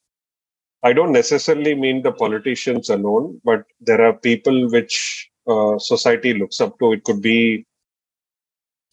I 0.83 0.93
don't 0.93 1.11
necessarily 1.11 1.75
mean 1.75 2.03
the 2.03 2.11
politicians 2.11 2.89
alone, 2.89 3.41
but 3.43 3.63
there 3.81 4.01
are 4.01 4.13
people 4.13 4.69
which 4.71 5.29
uh, 5.47 5.77
society 5.77 6.33
looks 6.33 6.61
up 6.61 6.79
to. 6.79 6.93
It 6.93 7.03
could 7.03 7.21
be 7.21 7.65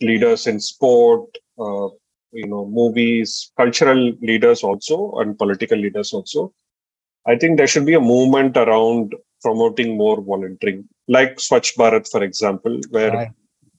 leaders 0.01 0.47
in 0.47 0.61
sport, 0.61 1.25
uh, 1.59 1.89
you 2.33 2.47
know, 2.47 2.67
movies, 2.67 3.53
cultural 3.57 4.13
leaders 4.21 4.63
also, 4.63 5.13
and 5.19 5.39
political 5.39 5.79
leaders 5.79 6.13
also. 6.13 6.53
I 7.27 7.37
think 7.37 7.57
there 7.57 7.67
should 7.67 7.87
be 7.87 7.95
a 7.95 8.01
movement 8.01 8.57
around 8.57 9.15
promoting 9.43 9.97
more 9.97 10.21
volunteering, 10.21 10.89
like 11.09 11.37
Swachh 11.37 11.77
Bharat, 11.77 12.09
for 12.11 12.23
example, 12.23 12.81
where 12.91 13.13
Right. 13.13 13.31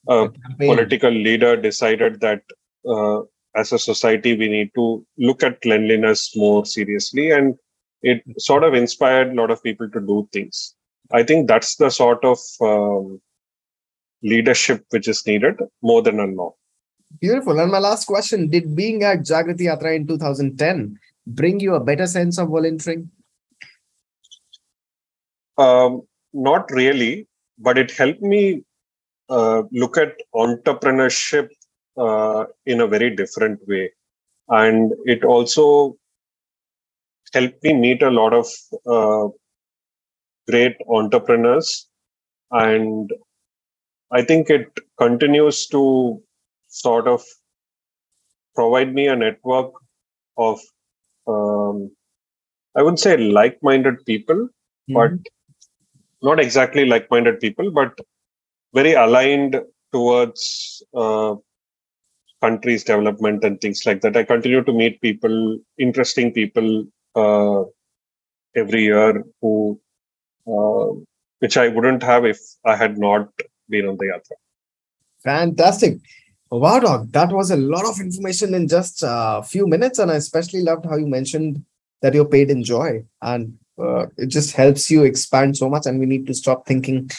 a 0.07 0.17
A 0.25 0.31
political 0.57 1.11
leader 1.11 1.55
decided 1.57 2.21
that 2.21 2.41
uh, 2.87 3.21
as 3.55 3.73
a 3.73 3.79
society 3.79 4.37
we 4.37 4.47
need 4.47 4.71
to 4.75 5.05
look 5.17 5.43
at 5.43 5.61
cleanliness 5.61 6.35
more 6.35 6.65
seriously, 6.65 7.31
and 7.31 7.55
it 8.01 8.23
sort 8.37 8.63
of 8.63 8.73
inspired 8.73 9.31
a 9.31 9.33
lot 9.33 9.51
of 9.51 9.63
people 9.63 9.89
to 9.89 9.99
do 9.99 10.27
things. 10.31 10.75
I 11.11 11.23
think 11.23 11.47
that's 11.47 11.75
the 11.75 11.89
sort 11.89 12.23
of 12.23 12.39
um, 12.61 13.21
leadership 14.23 14.85
which 14.89 15.07
is 15.07 15.25
needed 15.25 15.55
more 15.81 16.01
than 16.01 16.19
a 16.19 16.25
law. 16.25 16.53
Beautiful. 17.21 17.59
And 17.59 17.71
my 17.71 17.79
last 17.79 18.05
question 18.05 18.49
Did 18.49 18.75
being 18.75 19.03
at 19.03 19.19
Jagriti 19.19 19.61
Yatra 19.61 19.95
in 19.95 20.07
2010 20.07 20.99
bring 21.25 21.59
you 21.59 21.75
a 21.75 21.83
better 21.83 22.05
sense 22.07 22.37
of 22.37 22.49
volunteering? 22.49 23.09
Um, 25.57 26.01
not 26.33 26.69
really, 26.71 27.27
but 27.57 27.77
it 27.77 27.91
helped 27.91 28.21
me 28.21 28.63
uh, 29.29 29.63
look 29.71 29.97
at 29.97 30.15
entrepreneurship 30.35 31.49
uh, 31.97 32.45
in 32.65 32.81
a 32.81 32.87
very 32.87 33.15
different 33.15 33.59
way. 33.67 33.91
And 34.49 34.93
it 35.05 35.23
also 35.23 35.97
helped 37.33 37.63
me 37.63 37.73
meet 37.73 38.01
a 38.01 38.11
lot 38.11 38.33
of 38.33 38.47
uh, 38.87 39.27
great 40.49 40.75
entrepreneurs. 40.89 41.87
And 42.51 43.11
I 44.11 44.21
think 44.21 44.49
it 44.49 44.67
continues 44.97 45.67
to 45.67 46.21
sort 46.67 47.07
of 47.07 47.23
provide 48.55 48.93
me 48.93 49.07
a 49.07 49.15
network 49.15 49.71
of, 50.37 50.59
um, 51.27 51.91
I 52.75 52.83
would 52.83 52.99
say, 52.99 53.17
like 53.17 53.57
minded 53.61 54.05
people 54.05 54.49
but 54.89 55.11
not 56.21 56.39
exactly 56.39 56.85
like-minded 56.85 57.39
people, 57.39 57.71
but 57.71 57.97
very 58.73 58.93
aligned 58.93 59.61
towards 59.91 60.83
uh, 60.95 61.35
countries' 62.41 62.83
development 62.83 63.43
and 63.43 63.59
things 63.59 63.83
like 63.85 64.01
that. 64.01 64.15
I 64.17 64.23
continue 64.23 64.63
to 64.63 64.73
meet 64.73 65.01
people, 65.01 65.59
interesting 65.77 66.31
people, 66.31 66.85
uh, 67.17 67.63
every 68.55 68.83
year 68.83 69.23
who, 69.41 69.79
uh, 70.47 70.87
which 71.39 71.57
I 71.57 71.67
wouldn't 71.67 72.03
have 72.03 72.25
if 72.25 72.39
I 72.65 72.75
had 72.75 72.97
not 72.97 73.29
been 73.69 73.87
on 73.87 73.97
the 73.97 74.05
yatra. 74.05 74.37
Fantastic. 75.23 75.97
Wow, 76.49 76.79
Doc. 76.79 77.07
That 77.11 77.31
was 77.31 77.51
a 77.51 77.57
lot 77.57 77.85
of 77.85 77.99
information 77.99 78.53
in 78.53 78.67
just 78.67 79.03
a 79.03 79.43
few 79.43 79.67
minutes. 79.67 79.99
And 79.99 80.11
I 80.11 80.15
especially 80.15 80.61
loved 80.61 80.85
how 80.85 80.95
you 80.95 81.07
mentioned 81.07 81.63
that 82.01 82.13
you're 82.13 82.33
paid 82.37 82.49
in 82.49 82.63
joy. 82.63 83.03
And 83.21 83.57
uh, 83.79 84.07
it 84.17 84.27
just 84.27 84.55
helps 84.55 84.89
you 84.89 85.03
expand 85.03 85.57
so 85.57 85.69
much 85.69 85.85
and 85.85 85.99
we 85.99 86.05
need 86.05 86.25
to 86.27 86.33
stop 86.33 86.65
thinking 86.65 87.09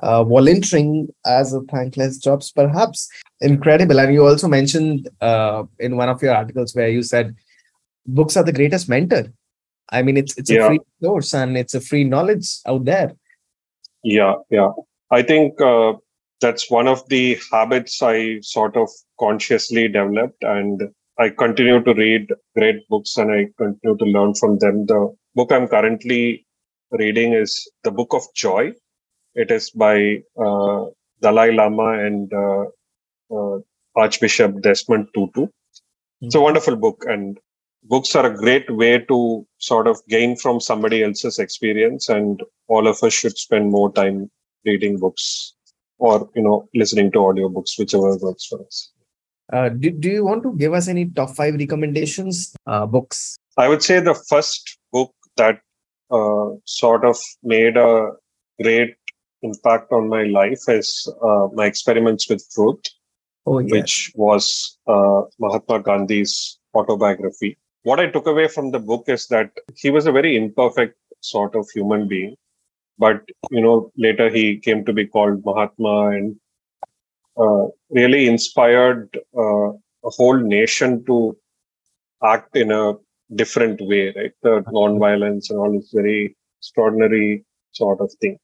uh, 0.00 0.22
volunteering 0.22 1.08
as 1.24 1.54
a 1.54 1.60
thankless 1.62 2.18
jobs 2.18 2.52
perhaps 2.52 3.08
incredible 3.40 3.98
and 3.98 4.12
you 4.12 4.26
also 4.26 4.46
mentioned 4.46 5.08
uh, 5.20 5.64
in 5.80 5.96
one 5.96 6.08
of 6.08 6.22
your 6.22 6.34
articles 6.34 6.74
where 6.74 6.88
you 6.88 7.02
said 7.02 7.34
books 8.06 8.36
are 8.36 8.44
the 8.44 8.52
greatest 8.52 8.88
mentor 8.88 9.24
i 9.90 10.02
mean 10.02 10.16
it's 10.16 10.36
it's 10.38 10.50
a 10.50 10.54
Yeah. 10.54 10.66
free 10.68 10.80
source 11.02 11.34
and 11.34 11.56
it's 11.56 11.74
a 11.74 11.80
free 11.80 12.04
knowledge 12.04 12.48
out 12.66 12.84
there 12.84 13.12
Yeah, 14.04 14.34
yeah. 14.50 14.70
I 15.10 15.22
think 15.22 15.60
uh, 15.60 15.94
that's 16.40 16.70
one 16.70 16.86
of 16.90 17.00
the 17.08 17.38
habits 17.52 17.94
I 18.02 18.40
sort 18.40 18.76
of 18.76 18.88
consciously 19.22 19.84
developed, 19.88 20.42
and 20.42 20.82
I 21.18 21.30
continue 21.30 21.82
to 21.82 21.94
read 21.94 22.32
great 22.58 22.86
books 22.88 23.16
and 23.16 23.32
I 23.36 23.40
continue 23.62 23.96
to 24.02 24.04
learn 24.16 24.34
from 24.40 24.58
them. 24.58 24.86
The 24.86 25.00
book 25.34 25.50
I'm 25.56 25.66
currently 25.66 26.46
reading 27.02 27.32
is 27.32 27.56
The 27.82 27.90
Book 27.90 28.14
of 28.18 28.22
Joy. 28.44 28.74
It 29.34 29.50
is 29.50 29.70
by 29.70 30.22
uh, 30.46 30.84
Dalai 31.22 31.48
Lama 31.60 31.88
and 32.06 32.32
uh, 32.44 32.64
uh, 33.36 33.58
Archbishop 33.96 34.60
Desmond 34.62 35.08
Tutu. 35.14 35.48
It's 36.20 36.34
a 36.36 36.40
wonderful 36.40 36.76
book, 36.76 37.04
and 37.08 37.40
books 37.88 38.14
are 38.16 38.26
a 38.26 38.36
great 38.36 38.68
way 38.70 38.98
to 38.98 39.46
sort 39.58 39.86
of 39.86 40.00
gain 40.08 40.36
from 40.36 40.60
somebody 40.60 41.02
else's 41.02 41.38
experience 41.38 42.08
and 42.08 42.42
all 42.68 42.86
of 42.86 43.02
us 43.02 43.12
should 43.12 43.36
spend 43.38 43.70
more 43.70 43.92
time 43.92 44.30
reading 44.64 44.98
books 44.98 45.54
or 45.98 46.28
you 46.34 46.42
know 46.42 46.68
listening 46.74 47.10
to 47.12 47.18
audiobooks 47.18 47.78
whichever 47.78 48.16
works 48.18 48.46
for 48.46 48.64
us. 48.66 48.92
Uh, 49.52 49.68
do, 49.68 49.90
do 49.90 50.10
you 50.10 50.24
want 50.24 50.42
to 50.42 50.52
give 50.56 50.72
us 50.72 50.88
any 50.88 51.04
top 51.06 51.30
five 51.30 51.54
recommendations 51.54 52.54
uh, 52.66 52.84
books? 52.84 53.36
I 53.56 53.68
would 53.68 53.82
say 53.82 54.00
the 54.00 54.14
first 54.14 54.78
book 54.92 55.14
that 55.36 55.60
uh, 56.10 56.50
sort 56.64 57.04
of 57.04 57.16
made 57.42 57.76
a 57.76 58.10
great 58.60 58.96
impact 59.42 59.92
on 59.92 60.08
my 60.08 60.24
life 60.24 60.62
is 60.68 61.08
uh, 61.22 61.46
my 61.52 61.66
experiments 61.66 62.28
with 62.28 62.44
truth 62.52 62.82
oh 63.46 63.58
yeah 63.60 63.70
which 63.70 64.10
was 64.14 64.78
uh, 64.88 65.22
Mahatma 65.38 65.82
Gandhi's 65.82 66.58
autobiography. 66.74 67.56
What 67.86 68.00
I 68.00 68.06
took 68.10 68.26
away 68.26 68.48
from 68.48 68.72
the 68.72 68.80
book 68.80 69.04
is 69.06 69.28
that 69.28 69.52
he 69.76 69.90
was 69.90 70.06
a 70.06 70.12
very 70.12 70.36
imperfect 70.36 70.96
sort 71.20 71.54
of 71.54 71.68
human 71.72 72.08
being, 72.08 72.34
but 72.98 73.22
you 73.52 73.60
know 73.60 73.92
later 73.96 74.28
he 74.28 74.58
came 74.58 74.84
to 74.86 74.92
be 74.92 75.06
called 75.06 75.44
Mahatma 75.44 76.08
and 76.16 76.34
uh, 77.36 77.66
really 77.90 78.26
inspired 78.26 79.16
uh, 79.38 79.68
a 79.68 80.10
whole 80.16 80.36
nation 80.36 81.04
to 81.04 81.36
act 82.24 82.56
in 82.56 82.72
a 82.72 82.94
different 83.36 83.80
way. 83.80 84.12
Right, 84.16 84.32
the 84.42 84.64
non-violence 84.72 85.50
and 85.50 85.60
all 85.60 85.72
this 85.72 85.92
very 85.94 86.36
extraordinary 86.58 87.44
sort 87.70 88.00
of 88.00 88.12
thing. 88.20 88.36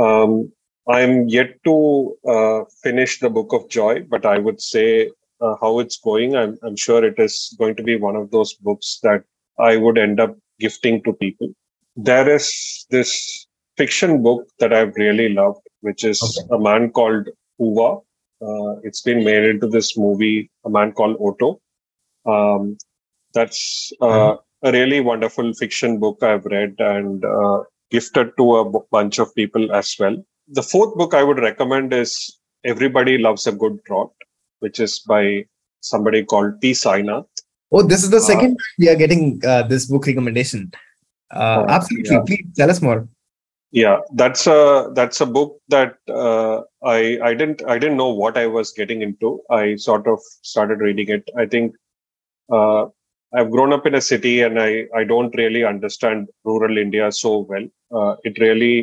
Um, 0.00 0.50
I'm 0.88 1.28
yet 1.28 1.62
to 1.64 2.16
uh, 2.26 2.60
finish 2.82 3.20
the 3.20 3.28
Book 3.28 3.52
of 3.52 3.68
Joy, 3.68 4.04
but 4.08 4.24
I 4.24 4.38
would 4.38 4.62
say 4.62 5.10
uh, 5.40 5.54
how 5.60 5.78
it's 5.80 5.98
going. 5.98 6.36
I'm, 6.36 6.58
I'm 6.62 6.76
sure 6.76 7.04
it 7.04 7.18
is 7.18 7.54
going 7.58 7.76
to 7.76 7.82
be 7.82 7.96
one 7.96 8.16
of 8.16 8.30
those 8.30 8.54
books 8.54 8.98
that 9.02 9.24
I 9.58 9.76
would 9.76 9.98
end 9.98 10.20
up 10.20 10.36
gifting 10.58 11.02
to 11.04 11.12
people. 11.12 11.48
There 11.96 12.28
is 12.28 12.86
this 12.90 13.46
fiction 13.76 14.22
book 14.22 14.46
that 14.58 14.72
I've 14.72 14.94
really 14.96 15.28
loved, 15.30 15.60
which 15.80 16.04
is 16.04 16.20
Okay. 16.22 16.48
a 16.54 16.58
man 16.58 16.90
called 16.90 17.28
Ove. 17.60 18.02
Uh, 18.42 18.80
it's 18.82 19.00
been 19.02 19.24
made 19.24 19.44
into 19.44 19.66
this 19.66 19.96
movie, 19.96 20.50
a 20.64 20.70
man 20.70 20.92
called 20.92 21.16
Otto. 21.20 21.60
Um, 22.26 22.76
that's 23.34 23.92
uh, 24.00 24.36
a 24.62 24.72
really 24.72 25.00
wonderful 25.00 25.52
fiction 25.54 25.98
book 25.98 26.22
I've 26.22 26.44
read 26.46 26.74
and 26.78 27.24
uh, 27.24 27.62
gifted 27.90 28.30
to 28.38 28.56
a 28.56 28.80
bunch 28.90 29.18
of 29.18 29.34
people 29.34 29.72
as 29.72 29.94
well. 29.98 30.16
The 30.48 30.62
fourth 30.62 30.94
book 30.96 31.14
I 31.14 31.22
would 31.22 31.38
recommend 31.38 31.92
is 31.92 32.38
Everybody 32.64 33.18
Loves 33.18 33.46
a 33.46 33.52
Good 33.52 33.78
Drought, 33.84 34.12
which 34.60 34.80
is 34.80 34.98
by 35.00 35.44
somebody 35.80 36.24
called 36.24 36.60
P. 36.60 36.72
Sainath. 36.72 37.26
oh 37.72 37.82
this 37.92 38.02
is 38.04 38.10
the 38.10 38.22
Uh, 38.24 38.28
second 38.32 38.52
time 38.56 38.72
we 38.82 38.88
are 38.92 38.98
getting 39.04 39.22
uh, 39.52 39.62
this 39.72 39.86
book 39.92 40.06
recommendation 40.10 40.62
uh, 41.32 41.58
Oh, 41.60 41.66
absolutely 41.76 42.16
yeah. 42.16 42.26
please 42.28 42.46
tell 42.60 42.70
us 42.74 42.80
more 42.88 43.00
Yeah, 43.82 43.96
that's 44.20 44.42
a 44.46 44.58
that's 44.98 45.18
a 45.24 45.26
book 45.36 45.50
that 45.74 45.90
uh, 46.24 46.54
I 46.96 46.98
I 47.28 47.30
didn't 47.38 47.60
I 47.72 47.76
didn't 47.82 47.98
know 48.02 48.12
what 48.20 48.34
I 48.42 48.46
was 48.56 48.68
getting 48.76 49.00
into. 49.06 49.30
I 49.56 49.62
sort 49.86 50.04
of 50.12 50.20
started 50.50 50.84
reading 50.86 51.08
it. 51.16 51.24
I 51.42 51.46
think 51.54 51.74
uh, 52.58 52.82
I've 53.36 53.50
grown 53.54 53.72
up 53.76 53.84
in 53.90 53.96
a 54.00 54.04
city 54.10 54.34
and 54.46 54.62
I 54.66 54.70
I 55.00 55.02
don't 55.12 55.34
really 55.42 55.62
understand 55.72 56.30
rural 56.50 56.78
India 56.84 57.08
so 57.22 57.32
well. 57.50 57.66
Uh, 57.98 58.12
it 58.30 58.38
really 58.46 58.76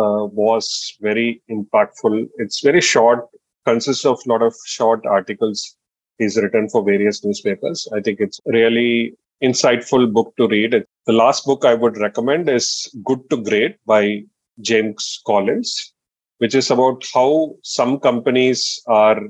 uh, 0.00 0.22
was 0.42 0.68
very 1.08 1.28
impactful. 1.56 2.14
It's 2.44 2.60
very 2.68 2.84
short, 2.92 3.26
consists 3.64 4.04
of 4.04 4.20
a 4.24 4.28
lot 4.28 4.42
of 4.42 4.54
short 4.66 5.04
articles. 5.06 5.76
He's 6.18 6.36
written 6.36 6.68
for 6.68 6.84
various 6.84 7.24
newspapers. 7.24 7.88
I 7.94 8.00
think 8.00 8.20
it's 8.20 8.40
really 8.46 9.16
insightful 9.42 10.12
book 10.12 10.34
to 10.36 10.46
read. 10.48 10.84
The 11.06 11.12
last 11.12 11.44
book 11.44 11.64
I 11.64 11.74
would 11.74 11.96
recommend 11.98 12.48
is 12.48 12.94
Good 13.04 13.28
to 13.30 13.42
Great 13.42 13.76
by 13.86 14.22
James 14.60 15.20
Collins, 15.26 15.92
which 16.38 16.54
is 16.54 16.70
about 16.70 17.04
how 17.12 17.56
some 17.62 17.98
companies 17.98 18.80
are, 18.86 19.20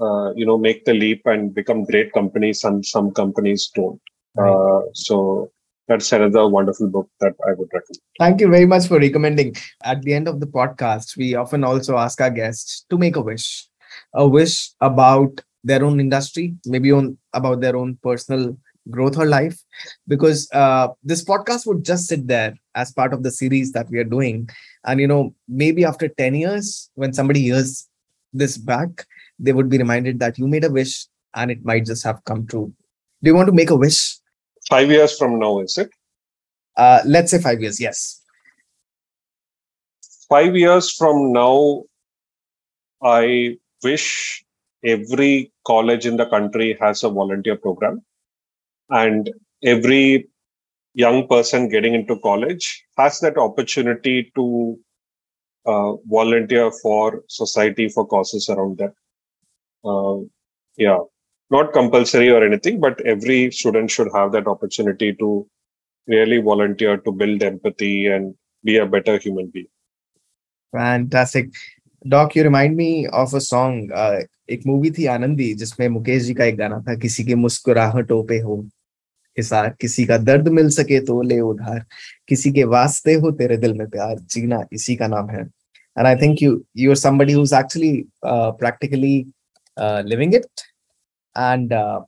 uh, 0.00 0.32
you 0.34 0.46
know, 0.46 0.58
make 0.58 0.84
the 0.84 0.94
leap 0.94 1.22
and 1.24 1.54
become 1.54 1.84
great 1.84 2.12
companies 2.12 2.62
and 2.64 2.84
some 2.84 3.10
companies 3.10 3.70
don't. 3.74 4.00
Uh, 4.38 4.82
so 4.92 5.50
that's 5.88 6.12
another 6.12 6.46
wonderful 6.46 6.86
book 6.88 7.08
that 7.20 7.34
I 7.46 7.54
would 7.54 7.68
recommend. 7.72 7.98
Thank 8.18 8.40
you 8.40 8.48
very 8.48 8.66
much 8.66 8.86
for 8.86 8.98
recommending. 8.98 9.56
At 9.82 10.02
the 10.02 10.12
end 10.12 10.28
of 10.28 10.40
the 10.40 10.46
podcast, 10.46 11.16
we 11.16 11.34
often 11.34 11.64
also 11.64 11.96
ask 11.96 12.20
our 12.20 12.30
guests 12.30 12.84
to 12.90 12.98
make 12.98 13.16
a 13.16 13.22
wish, 13.22 13.66
a 14.14 14.28
wish 14.28 14.70
about 14.80 15.40
their 15.64 15.82
own 15.84 15.98
industry, 15.98 16.54
maybe 16.66 16.92
on 16.92 17.16
about 17.32 17.60
their 17.60 17.76
own 17.76 17.98
personal 18.02 18.56
growth 18.90 19.18
or 19.18 19.26
life, 19.26 19.58
because 20.06 20.48
uh, 20.52 20.88
this 21.02 21.24
podcast 21.24 21.66
would 21.66 21.84
just 21.84 22.06
sit 22.06 22.26
there 22.26 22.54
as 22.74 22.92
part 22.92 23.12
of 23.12 23.22
the 23.22 23.30
series 23.30 23.72
that 23.72 23.88
we 23.90 23.98
are 23.98 24.04
doing. 24.04 24.48
And 24.84 25.00
you 25.00 25.06
know, 25.06 25.34
maybe 25.48 25.84
after 25.84 26.08
10 26.08 26.34
years, 26.34 26.90
when 26.94 27.12
somebody 27.12 27.40
hears 27.40 27.88
this 28.32 28.58
back, 28.58 29.06
they 29.38 29.52
would 29.52 29.68
be 29.68 29.78
reminded 29.78 30.20
that 30.20 30.38
you 30.38 30.46
made 30.46 30.64
a 30.64 30.70
wish 30.70 31.06
and 31.34 31.50
it 31.50 31.64
might 31.64 31.86
just 31.86 32.04
have 32.04 32.24
come 32.24 32.46
true. 32.46 32.72
Do 33.22 33.30
you 33.30 33.34
want 33.34 33.46
to 33.48 33.54
make 33.54 33.70
a 33.70 33.76
wish? 33.76 34.17
Five 34.68 34.90
years 34.90 35.16
from 35.18 35.38
now, 35.38 35.60
is 35.60 35.78
it? 35.78 35.90
Uh, 36.76 37.00
let's 37.04 37.30
say 37.30 37.40
five 37.40 37.60
years. 37.60 37.80
Yes. 37.80 38.22
five 40.28 40.54
years 40.54 40.92
from 40.92 41.32
now, 41.32 41.82
I 43.02 43.56
wish 43.82 44.44
every 44.84 45.52
college 45.66 46.06
in 46.06 46.16
the 46.16 46.26
country 46.26 46.76
has 46.80 47.02
a 47.02 47.08
volunteer 47.08 47.56
program 47.56 48.04
and 48.90 49.30
every 49.64 50.28
young 50.94 51.26
person 51.28 51.68
getting 51.68 51.94
into 51.94 52.18
college 52.20 52.84
has 52.96 53.20
that 53.20 53.38
opportunity 53.38 54.30
to 54.34 54.78
uh, 55.66 55.92
volunteer 56.06 56.70
for 56.70 57.22
society 57.28 57.88
for 57.88 58.06
causes 58.06 58.48
around 58.48 58.78
that. 58.78 58.92
Uh, 59.84 60.24
yeah, 60.76 60.98
not 61.50 61.72
compulsory 61.72 62.30
or 62.30 62.44
anything, 62.44 62.80
but 62.80 63.00
every 63.02 63.50
student 63.50 63.90
should 63.90 64.08
have 64.14 64.32
that 64.32 64.46
opportunity 64.46 65.14
to 65.14 65.46
really 66.08 66.38
volunteer 66.38 66.96
to 66.98 67.12
build 67.12 67.42
empathy 67.42 68.06
and 68.06 68.34
be 68.64 68.76
a 68.76 68.86
better 68.86 69.18
human 69.18 69.50
being. 69.56 69.70
Fantastic 70.72 71.50
doc 72.06 72.36
you 72.36 72.42
remind 72.42 72.76
me 72.76 73.06
of 73.20 73.34
a 73.36 73.38
song 73.38 73.92
एक 74.50 74.66
movie 74.66 74.90
थी 74.98 75.06
आनंदी 75.12 75.52
जिसमें 75.62 75.88
मुकेश 75.88 76.22
जी 76.22 76.34
का 76.34 76.44
एक 76.44 76.56
गाना 76.56 76.80
था 76.88 76.94
किसी 77.04 77.24
के 77.24 77.34
मुस्कुराहटों 77.34 78.22
पे 78.28 78.38
हो 78.40 78.56
हिसार 79.36 79.68
किसी 79.80 80.04
का 80.06 80.18
दर्द 80.18 80.48
मिल 80.58 80.68
सके 80.76 81.00
तो 81.06 81.20
ले 81.22 81.38
उधार 81.40 81.84
किसी 82.28 82.52
के 82.52 82.64
वास्ते 82.74 83.14
हो 83.22 83.30
तेरे 83.40 83.56
दिल 83.64 83.74
में 83.78 83.88
प्यार 83.90 84.18
जीना 84.34 84.62
इसी 84.72 84.96
का 84.96 85.06
नाम 85.14 85.30
है 85.30 85.46
and 85.96 86.08
i 86.08 86.14
think 86.18 86.40
you 86.40 86.50
you're 86.80 86.98
somebody 86.98 87.32
who's 87.36 87.52
actually 87.60 87.92
uh, 88.22 88.50
practically 88.58 89.14
uh, 89.76 90.02
living 90.10 90.34
it 90.40 90.64
and 91.38 91.72
uh, 91.72 92.00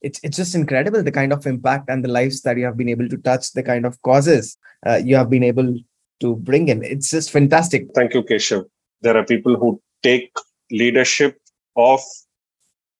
it's 0.00 0.20
it's 0.22 0.36
just 0.36 0.54
incredible 0.54 1.02
the 1.02 1.16
kind 1.20 1.32
of 1.32 1.46
impact 1.46 1.88
and 1.88 2.04
the 2.04 2.08
lives 2.08 2.42
that 2.42 2.56
you 2.56 2.64
have 2.64 2.76
been 2.76 2.88
able 2.88 3.08
to 3.08 3.18
touch 3.28 3.52
the 3.52 3.62
kind 3.62 3.84
of 3.86 4.00
causes 4.02 4.56
uh, 4.86 4.98
you 5.10 5.16
have 5.16 5.30
been 5.30 5.42
able 5.42 5.76
to 6.20 6.36
bring 6.36 6.68
in 6.68 6.82
it's 6.82 7.10
just 7.10 7.30
fantastic 7.30 7.86
Thank 7.94 8.14
you, 8.14 8.22
Keshav. 8.22 8.64
There 9.02 9.16
are 9.16 9.24
people 9.24 9.56
who 9.56 9.80
take 10.02 10.32
leadership 10.70 11.38
of 11.76 12.00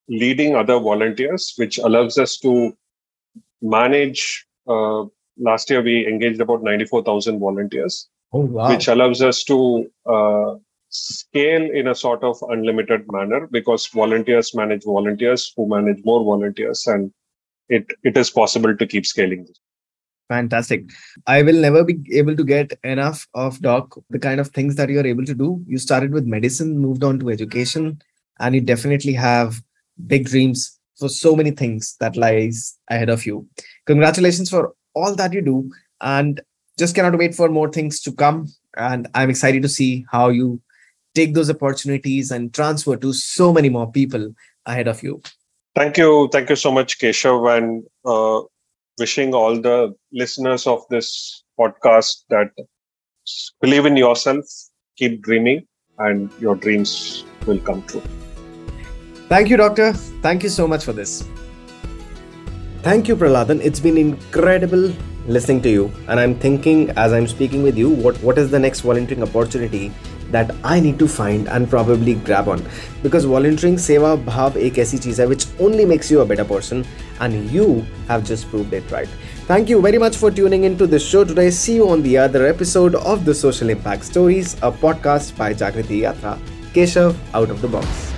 leading 0.09 0.55
other 0.55 0.79
volunteers, 0.79 1.55
which 1.57 1.79
allows 1.79 2.19
us 2.19 2.37
to 2.39 2.77
manage. 3.61 4.47
Uh, 4.67 5.05
last 5.39 5.71
year, 5.71 5.83
we 5.83 6.07
engaged 6.07 6.41
about 6.41 6.63
94,000 6.63 7.39
volunteers, 7.41 8.09
Oh 8.33 8.41
wow! 8.41 8.69
which 8.71 8.89
allows 8.89 9.23
us 9.23 9.43
to 9.45 9.91
uh, 10.07 10.55
scale 10.89 11.71
in 11.71 11.89
a 11.89 11.95
sort 11.95 12.23
of 12.25 12.37
unlimited 12.49 13.05
manner 13.11 13.47
because 13.51 13.87
volunteers 13.87 14.55
manage 14.55 14.85
volunteers 14.85 15.53
who 15.57 15.69
manage 15.69 16.03
more 16.05 16.25
volunteers, 16.25 16.87
and 16.87 17.13
it, 17.69 17.87
it 18.03 18.17
is 18.17 18.31
possible 18.31 18.77
to 18.77 18.87
keep 18.87 19.07
scaling 19.07 19.45
this. 19.45 19.61
Fantastic. 20.29 20.85
I 21.27 21.43
will 21.43 21.55
never 21.55 21.85
be 21.85 22.01
able 22.13 22.37
to 22.37 22.45
get 22.45 22.79
enough 22.85 23.27
of 23.35 23.61
Doc, 23.61 23.99
the 24.11 24.19
kind 24.19 24.41
of 24.41 24.49
things 24.49 24.77
that 24.77 24.91
you're 24.91 25.07
able 25.07 25.25
to 25.25 25.35
do. 25.35 25.63
You 25.67 25.79
started 25.79 26.13
with 26.13 26.27
medicine, 26.27 26.79
moved 26.79 27.03
on 27.03 27.19
to 27.21 27.31
education, 27.31 28.01
and 28.39 28.55
you 28.55 28.61
definitely 28.61 29.15
have 29.15 29.63
big 30.07 30.27
dreams 30.27 30.79
for 30.99 31.09
so 31.09 31.35
many 31.35 31.51
things 31.51 31.97
that 32.01 32.17
lies 32.17 32.79
ahead 32.91 33.09
of 33.09 33.25
you. 33.25 33.49
Congratulations 33.87 34.51
for 34.51 34.75
all 34.95 35.15
that 35.15 35.33
you 35.33 35.41
do 35.41 35.71
and 36.01 36.41
just 36.79 36.95
cannot 36.95 37.19
wait 37.19 37.35
for 37.35 37.49
more 37.49 37.71
things 37.71 38.01
to 38.03 38.13
come. 38.13 38.49
And 38.77 39.09
I'm 39.15 39.31
excited 39.31 39.63
to 39.63 39.69
see 39.69 40.05
how 40.11 40.29
you 40.29 40.61
take 41.19 41.35
those 41.35 41.51
opportunities 41.51 42.31
and 42.31 42.55
transfer 42.59 42.97
to 43.05 43.13
so 43.13 43.53
many 43.53 43.69
more 43.77 43.91
people 43.99 44.31
ahead 44.67 44.89
of 44.95 45.03
you. 45.03 45.21
Thank 45.75 45.99
you. 46.03 46.29
Thank 46.33 46.51
you 46.51 46.57
so 46.57 46.73
much, 46.79 46.99
Keshav. 47.01 47.49
And 47.57 47.85
uh, 48.05 48.41
wishing 48.99 49.35
all 49.35 49.61
the 49.69 49.95
listeners 50.13 50.67
of 50.67 50.85
this 50.91 51.09
podcast 51.61 52.25
that 52.31 52.51
believe 53.61 53.87
in 53.87 53.97
yourself, 53.97 54.45
keep 54.97 55.23
dreaming, 55.23 55.67
and 55.99 56.31
your 56.41 56.55
dreams 56.55 57.25
will 57.47 57.59
come 57.59 57.83
true. 57.83 58.03
Thank 59.29 59.51
you, 59.51 59.57
Doctor. 59.57 59.93
Thank 60.27 60.43
you 60.43 60.49
so 60.49 60.67
much 60.67 60.85
for 60.85 60.93
this. 60.93 61.25
Thank 62.83 63.09
you, 63.09 63.17
Prahalathan. 63.17 63.61
It's 63.61 63.81
been 63.81 63.99
incredible 63.99 64.93
listening 65.27 65.61
to 65.63 65.69
you. 65.69 65.93
And 66.09 66.19
I'm 66.21 66.35
thinking 66.35 66.91
as 66.91 67.13
I'm 67.13 67.27
speaking 67.27 67.63
with 67.63 67.77
you, 67.77 67.91
what, 67.91 68.17
what 68.23 68.39
is 68.39 68.51
the 68.51 68.59
next 68.59 68.81
volunteering 68.81 69.23
opportunity 69.23 69.93
that 70.31 70.55
I 70.65 70.81
need 70.81 70.99
to 70.99 71.09
find 71.09 71.49
and 71.49 71.69
probably 71.69 72.15
grab 72.15 72.49
on. 72.49 72.65
Because 73.03 73.25
volunteering 73.25 73.77
seva 73.77 74.13
bhav 74.25 74.57
ek 74.57 74.83
aisi 74.85 75.01
cheez 75.07 75.23
hai 75.23 75.27
which 75.27 75.47
only 75.61 75.85
makes 75.85 76.11
you 76.11 76.21
a 76.21 76.27
better 76.27 76.45
person 76.45 76.85
and 77.21 77.51
you 77.51 77.87
have 78.09 78.25
just 78.25 78.51
proved 78.51 78.73
it 78.73 78.91
right. 78.91 79.09
Thank 79.47 79.71
you 79.71 79.81
very 79.81 79.99
much 79.99 80.17
for 80.17 80.31
tuning 80.31 80.65
into 80.65 80.87
this 80.87 81.07
show 81.07 81.25
today. 81.25 81.51
See 81.51 81.77
you 81.77 81.89
on 81.89 82.03
the 82.03 82.19
other 82.19 82.47
episode 82.47 82.95
of 82.97 83.25
the 83.25 83.35
Social 83.35 83.71
Impact 83.71 84.05
Stories, 84.05 84.55
a 84.63 84.71
podcast 84.71 85.37
by 85.39 85.55
Jagriti 85.55 86.03
Yatra. 86.03 86.39
Keshav 86.75 87.17
out 87.33 87.51
of 87.51 87.63
the 87.63 87.69
box. 87.69 88.18